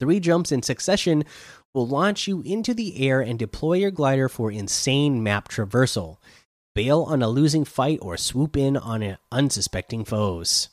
Three 0.00 0.20
jumps 0.20 0.52
in 0.52 0.62
succession 0.62 1.24
will 1.72 1.86
launch 1.86 2.26
you 2.28 2.42
into 2.42 2.74
the 2.74 3.06
air 3.08 3.20
and 3.20 3.38
deploy 3.38 3.74
your 3.78 3.90
glider 3.90 4.28
for 4.28 4.50
insane 4.50 5.22
map 5.22 5.48
traversal. 5.48 6.18
bail 6.74 7.02
on 7.02 7.22
a 7.22 7.28
losing 7.28 7.64
fight, 7.64 7.98
or 8.02 8.16
swoop 8.16 8.56
in 8.56 8.76
on 8.76 9.16
unsuspecting 9.30 10.04
foes. 10.04 10.68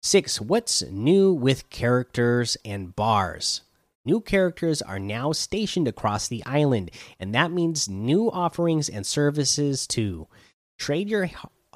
6. 0.00 0.40
What's 0.40 0.82
new 0.84 1.32
with 1.32 1.68
characters 1.70 2.56
and 2.64 2.96
bars? 2.96 3.62
New 4.04 4.20
characters 4.22 4.80
are 4.80 4.98
now 4.98 5.32
stationed 5.32 5.86
across 5.86 6.28
the 6.28 6.42
island, 6.46 6.90
and 7.20 7.34
that 7.34 7.52
means 7.52 7.88
new 7.88 8.30
offerings 8.30 8.88
and 8.88 9.04
services 9.04 9.86
too. 9.86 10.26
Trade 10.78 11.10
your 11.10 11.28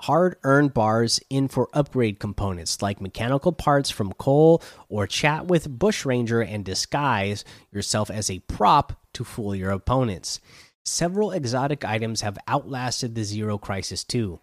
hard 0.02 0.36
earned 0.42 0.74
bars 0.74 1.20
in 1.30 1.46
for 1.46 1.68
upgrade 1.72 2.18
components 2.18 2.82
like 2.82 3.00
mechanical 3.00 3.52
parts 3.52 3.88
from 3.88 4.12
Cole, 4.14 4.60
or 4.88 5.06
chat 5.06 5.46
with 5.46 5.78
Bushranger 5.78 6.42
and 6.42 6.64
disguise 6.64 7.44
yourself 7.70 8.10
as 8.10 8.28
a 8.28 8.40
prop 8.40 8.94
to 9.14 9.22
fool 9.22 9.54
your 9.54 9.70
opponents. 9.70 10.40
Several 10.84 11.30
exotic 11.30 11.84
items 11.84 12.22
have 12.22 12.38
outlasted 12.48 13.14
the 13.14 13.22
Zero 13.22 13.58
Crisis 13.58 14.02
too. 14.02 14.40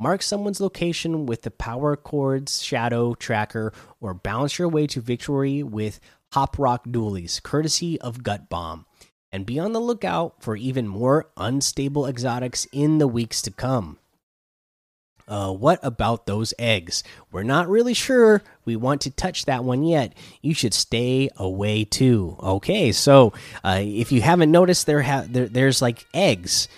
Mark 0.00 0.22
someone's 0.22 0.60
location 0.60 1.26
with 1.26 1.42
the 1.42 1.50
Power 1.50 1.96
Chords 1.96 2.62
Shadow 2.62 3.14
Tracker, 3.14 3.74
or 4.00 4.14
bounce 4.14 4.58
your 4.58 4.68
way 4.68 4.86
to 4.86 5.02
victory 5.02 5.62
with 5.62 6.00
Hop 6.32 6.58
Rock 6.58 6.86
Dualies, 6.86 7.42
courtesy 7.42 8.00
of 8.00 8.22
Gut 8.22 8.48
Bomb. 8.48 8.86
And 9.30 9.44
be 9.44 9.58
on 9.58 9.72
the 9.72 9.80
lookout 9.80 10.42
for 10.42 10.56
even 10.56 10.88
more 10.88 11.30
unstable 11.36 12.06
exotics 12.06 12.66
in 12.72 12.98
the 12.98 13.08
weeks 13.08 13.42
to 13.42 13.50
come. 13.50 13.98
Uh, 15.26 15.52
what 15.52 15.80
about 15.82 16.26
those 16.26 16.52
eggs? 16.58 17.02
We're 17.32 17.44
not 17.44 17.68
really 17.68 17.94
sure 17.94 18.42
we 18.64 18.76
want 18.76 19.02
to 19.02 19.10
touch 19.10 19.46
that 19.46 19.64
one 19.64 19.82
yet. 19.82 20.12
You 20.42 20.54
should 20.54 20.74
stay 20.74 21.30
away 21.36 21.84
too. 21.84 22.36
Okay, 22.40 22.92
so 22.92 23.32
uh, 23.62 23.80
if 23.80 24.12
you 24.12 24.20
haven't 24.20 24.50
noticed, 24.50 24.86
there, 24.86 25.02
there 25.28 25.48
there's 25.48 25.80
like 25.80 26.06
eggs 26.12 26.68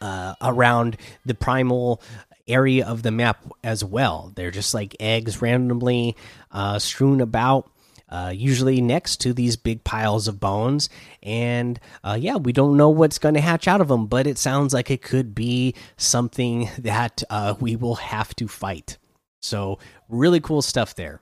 uh, 0.00 0.34
around 0.40 0.96
the 1.26 1.34
primal 1.34 2.00
area 2.48 2.86
of 2.86 3.02
the 3.02 3.10
map 3.10 3.44
as 3.62 3.84
well. 3.84 4.32
They're 4.34 4.50
just 4.50 4.74
like 4.74 4.96
eggs 4.98 5.40
randomly 5.40 6.16
uh, 6.50 6.78
strewn 6.78 7.20
about 7.20 7.70
uh, 8.12 8.28
usually 8.28 8.82
next 8.82 9.22
to 9.22 9.32
these 9.32 9.56
big 9.56 9.82
piles 9.84 10.28
of 10.28 10.38
bones. 10.38 10.90
And 11.22 11.80
uh, 12.04 12.18
yeah, 12.20 12.36
we 12.36 12.52
don't 12.52 12.76
know 12.76 12.90
what's 12.90 13.18
going 13.18 13.34
to 13.34 13.40
hatch 13.40 13.66
out 13.66 13.80
of 13.80 13.88
them, 13.88 14.06
but 14.06 14.26
it 14.26 14.36
sounds 14.36 14.74
like 14.74 14.90
it 14.90 15.00
could 15.00 15.34
be 15.34 15.74
something 15.96 16.68
that 16.78 17.22
uh, 17.30 17.54
we 17.58 17.74
will 17.74 17.96
have 17.96 18.36
to 18.36 18.46
fight. 18.46 18.98
So, 19.40 19.78
really 20.08 20.40
cool 20.40 20.62
stuff 20.62 20.94
there. 20.94 21.20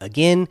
Again, 0.00 0.48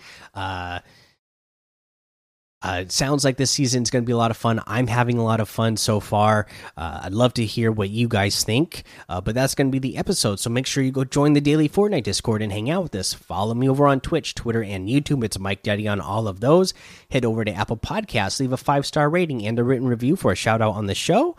uh, 2.62 2.80
it 2.82 2.91
sounds 2.91 3.24
like 3.24 3.38
this 3.38 3.52
season 3.52 3.84
is 3.84 3.89
going 3.89 4.04
to 4.04 4.06
be 4.06 4.13
a 4.13 4.17
lot 4.17 4.32
of 4.32 4.38
fun. 4.38 4.62
I'm 4.67 4.88
having 4.88 5.17
a 5.17 5.24
lot 5.24 5.39
of 5.39 5.50
fun 5.50 5.78
so 5.78 6.00
far. 6.00 6.47
Uh, 6.78 7.02
I'd 7.04 7.13
love 7.13 7.34
to 7.36 7.45
hear 7.45 7.71
what 7.71 7.89
you 7.89 8.08
guys 8.08 8.43
think, 8.43 8.84
uh, 9.10 9.19
but 9.19 9.34
that's 9.34 9.56
going 9.56 9.67
to 9.67 9.71
be 9.71 9.80
the 9.80 9.97
episode. 9.97 10.39
So 10.39 10.50
make 10.50 10.67
sure 10.67 10.84
you 10.84 10.91
go 10.91 11.04
join 11.04 11.34
the 11.34 11.41
daily 11.41 11.67
Fortnite 11.67 12.04
Discord 12.04 12.41
and 12.41 12.52
hang 12.52 12.69
out 12.69 12.84
with 12.84 12.95
us. 12.95 13.13
Follow 13.13 13.54
me 13.54 13.67
over 13.67 13.88
on 13.88 14.00
Twitch, 14.00 14.36
Twitter, 14.36 14.63
and 14.63 14.88
YouTube. 14.88 15.24
It's 15.24 15.39
Mike 15.39 15.63
Daddy 15.63 15.88
on 15.88 16.00
all 16.00 16.28
of 16.28 16.39
those. 16.39 16.74
Head 17.10 17.26
over 17.26 17.43
to 17.43 17.52
Apple 17.52 17.78
Podcasts, 17.78 18.39
leave 18.39 18.54
a 18.54 18.58
five 18.58 18.86
star 18.86 19.10
rating 19.10 19.45
and 19.45 19.58
a 19.58 19.63
written 19.63 19.88
review 19.88 20.15
for 20.15 20.32
a 20.32 20.36
shout 20.36 20.62
out 20.62 20.76
on 20.76 20.86
the 20.86 20.95
show. 20.95 21.36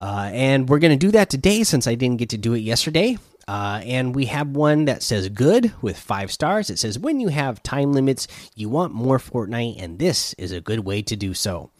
Uh, 0.00 0.30
and 0.32 0.68
we're 0.68 0.78
going 0.80 0.96
to 0.96 1.06
do 1.06 1.12
that 1.12 1.30
today 1.30 1.64
since 1.64 1.86
I 1.86 1.94
didn't 1.94 2.18
get 2.18 2.28
to 2.30 2.38
do 2.38 2.52
it 2.52 2.58
yesterday. 2.58 3.16
Uh, 3.46 3.80
and 3.84 4.14
we 4.14 4.26
have 4.26 4.48
one 4.48 4.86
that 4.86 5.02
says 5.02 5.28
good 5.28 5.72
with 5.82 5.98
five 5.98 6.32
stars. 6.32 6.70
It 6.70 6.78
says 6.78 6.98
when 6.98 7.20
you 7.20 7.28
have 7.28 7.62
time 7.62 7.92
limits, 7.92 8.26
you 8.54 8.68
want 8.68 8.92
more 8.92 9.18
Fortnite, 9.18 9.82
and 9.82 9.98
this 9.98 10.34
is 10.34 10.52
a 10.52 10.60
good 10.60 10.80
way 10.80 11.02
to 11.02 11.16
do 11.16 11.34
so. 11.34 11.70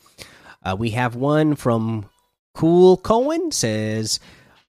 Uh, 0.62 0.76
we 0.78 0.90
have 0.90 1.14
one 1.14 1.54
from 1.54 2.08
Cool 2.54 2.96
Cohen 2.96 3.50
says 3.50 4.20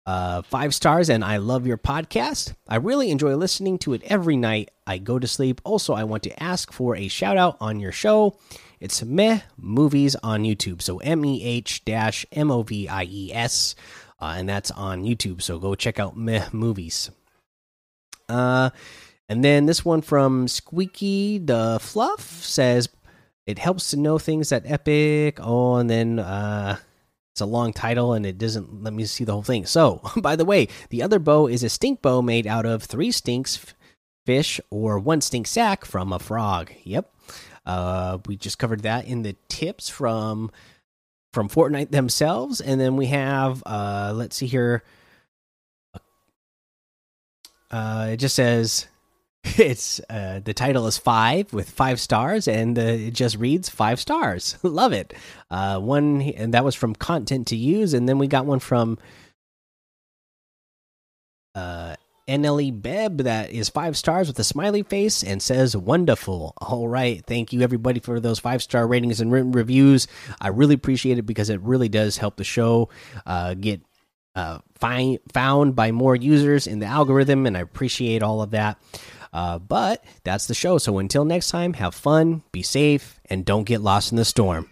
uh, 0.05 0.41
five 0.41 0.73
stars, 0.73 1.09
and 1.09 1.23
I 1.23 1.37
love 1.37 1.67
your 1.67 1.77
podcast. 1.77 2.53
I 2.67 2.77
really 2.77 3.11
enjoy 3.11 3.35
listening 3.35 3.77
to 3.79 3.93
it 3.93 4.01
every 4.05 4.37
night 4.37 4.71
I 4.87 4.97
go 4.97 5.19
to 5.19 5.27
sleep. 5.27 5.61
Also, 5.63 5.93
I 5.93 6.03
want 6.03 6.23
to 6.23 6.43
ask 6.43 6.71
for 6.71 6.95
a 6.95 7.07
shout 7.07 7.37
out 7.37 7.57
on 7.59 7.79
your 7.79 7.91
show. 7.91 8.37
It's 8.79 9.03
Meh 9.03 9.41
Movies 9.57 10.15
on 10.17 10.43
YouTube. 10.43 10.81
So 10.81 10.97
M 10.97 11.23
E 11.25 11.43
H 11.43 11.85
dash 11.85 12.25
M 12.31 12.51
O 12.51 12.63
V 12.63 12.87
I 12.87 13.03
E 13.03 13.31
S 13.33 13.75
uh, 14.19 14.35
and 14.37 14.47
that's 14.47 14.71
on 14.71 15.03
YouTube. 15.03 15.41
So 15.41 15.59
go 15.59 15.75
check 15.75 15.99
out 15.99 16.17
Meh 16.17 16.47
Movies. 16.51 17.11
Uh, 18.27 18.71
and 19.29 19.43
then 19.43 19.65
this 19.65 19.83
one 19.83 20.01
from 20.01 20.47
Squeaky 20.47 21.39
the 21.39 21.79
Fluff 21.81 22.21
says 22.21 22.89
it 23.45 23.59
helps 23.59 23.91
to 23.91 23.97
know 23.97 24.17
things 24.17 24.49
that 24.49 24.63
Epic. 24.65 25.39
Oh, 25.41 25.75
and 25.75 25.89
then 25.89 26.19
uh, 26.19 26.77
it's 27.33 27.41
a 27.41 27.45
long 27.45 27.73
title 27.73 28.13
and 28.13 28.25
it 28.25 28.37
doesn't 28.37 28.83
let 28.83 28.93
me 28.93 29.05
see 29.05 29.23
the 29.23 29.33
whole 29.33 29.43
thing. 29.43 29.65
So, 29.65 30.01
by 30.17 30.35
the 30.35 30.45
way, 30.45 30.67
the 30.89 31.03
other 31.03 31.19
bow 31.19 31.47
is 31.47 31.63
a 31.63 31.69
stink 31.69 32.01
bow 32.01 32.21
made 32.21 32.47
out 32.47 32.65
of 32.65 32.83
three 32.83 33.11
stinks 33.11 33.73
fish 34.25 34.59
or 34.69 34.97
one 34.97 35.21
stink 35.21 35.47
sack 35.47 35.85
from 35.85 36.11
a 36.11 36.19
frog. 36.19 36.71
Yep. 36.83 37.11
Uh, 37.65 38.19
we 38.27 38.35
just 38.35 38.59
covered 38.59 38.81
that 38.81 39.05
in 39.05 39.23
the 39.23 39.35
tips 39.47 39.89
from 39.89 40.51
from 41.35 41.49
Fortnite 41.49 41.91
themselves, 41.91 42.61
and 42.61 42.79
then 42.79 42.95
we 42.95 43.07
have 43.07 43.61
uh, 43.65 44.13
let's 44.15 44.37
see 44.37 44.47
here. 44.47 44.83
Uh, 47.69 48.07
it 48.11 48.17
just 48.17 48.35
says 48.35 48.87
it's 49.43 49.99
uh, 50.09 50.39
the 50.43 50.53
title 50.53 50.87
is 50.87 50.97
five 50.97 51.51
with 51.51 51.69
five 51.69 51.99
stars, 51.99 52.47
and 52.47 52.79
uh, 52.79 52.81
it 52.81 53.11
just 53.11 53.35
reads 53.35 53.67
five 53.67 53.99
stars. 53.99 54.57
Love 54.63 54.93
it. 54.93 55.13
Uh, 55.51 55.77
one 55.77 56.21
and 56.21 56.53
that 56.53 56.63
was 56.63 56.73
from 56.73 56.95
content 56.95 57.47
to 57.47 57.57
use, 57.57 57.93
and 57.93 58.07
then 58.07 58.17
we 58.17 58.27
got 58.27 58.45
one 58.45 58.59
from 58.59 58.97
uh, 61.53 61.97
NLE 62.27 62.81
Beb 62.81 63.23
that 63.23 63.51
is 63.51 63.69
five 63.69 63.95
stars 63.95 64.27
with 64.27 64.39
a 64.39 64.43
smiley 64.43 64.83
face 64.83 65.23
and 65.23 65.41
says 65.41 65.77
wonderful. 65.77 66.53
All 66.57 66.87
right. 66.87 67.23
Thank 67.25 67.53
you, 67.53 67.61
everybody, 67.61 67.99
for 67.99 68.19
those 68.19 68.39
five 68.39 68.63
star 68.63 68.87
ratings 68.87 69.21
and 69.21 69.31
written 69.31 69.51
reviews. 69.51 70.07
I 70.41 70.47
really 70.47 70.75
appreciate 70.75 71.17
it 71.17 71.25
because 71.25 71.49
it 71.49 71.61
really 71.61 71.89
does 71.89 72.17
help 72.17 72.37
the 72.37 72.43
show 72.43 72.89
uh, 73.25 73.53
get 73.53 73.81
uh, 74.35 74.59
find, 74.77 75.19
found 75.33 75.75
by 75.75 75.91
more 75.91 76.15
users 76.15 76.67
in 76.67 76.79
the 76.79 76.85
algorithm, 76.85 77.45
and 77.45 77.55
I 77.55 77.61
appreciate 77.61 78.21
all 78.21 78.41
of 78.41 78.51
that. 78.51 78.81
Uh, 79.31 79.59
but 79.59 80.03
that's 80.23 80.47
the 80.47 80.53
show. 80.53 80.77
So 80.77 80.97
until 80.97 81.25
next 81.25 81.49
time, 81.49 81.73
have 81.73 81.93
fun, 81.93 82.43
be 82.51 82.63
safe, 82.63 83.19
and 83.25 83.45
don't 83.45 83.65
get 83.65 83.81
lost 83.81 84.11
in 84.11 84.17
the 84.17 84.25
storm. 84.25 84.69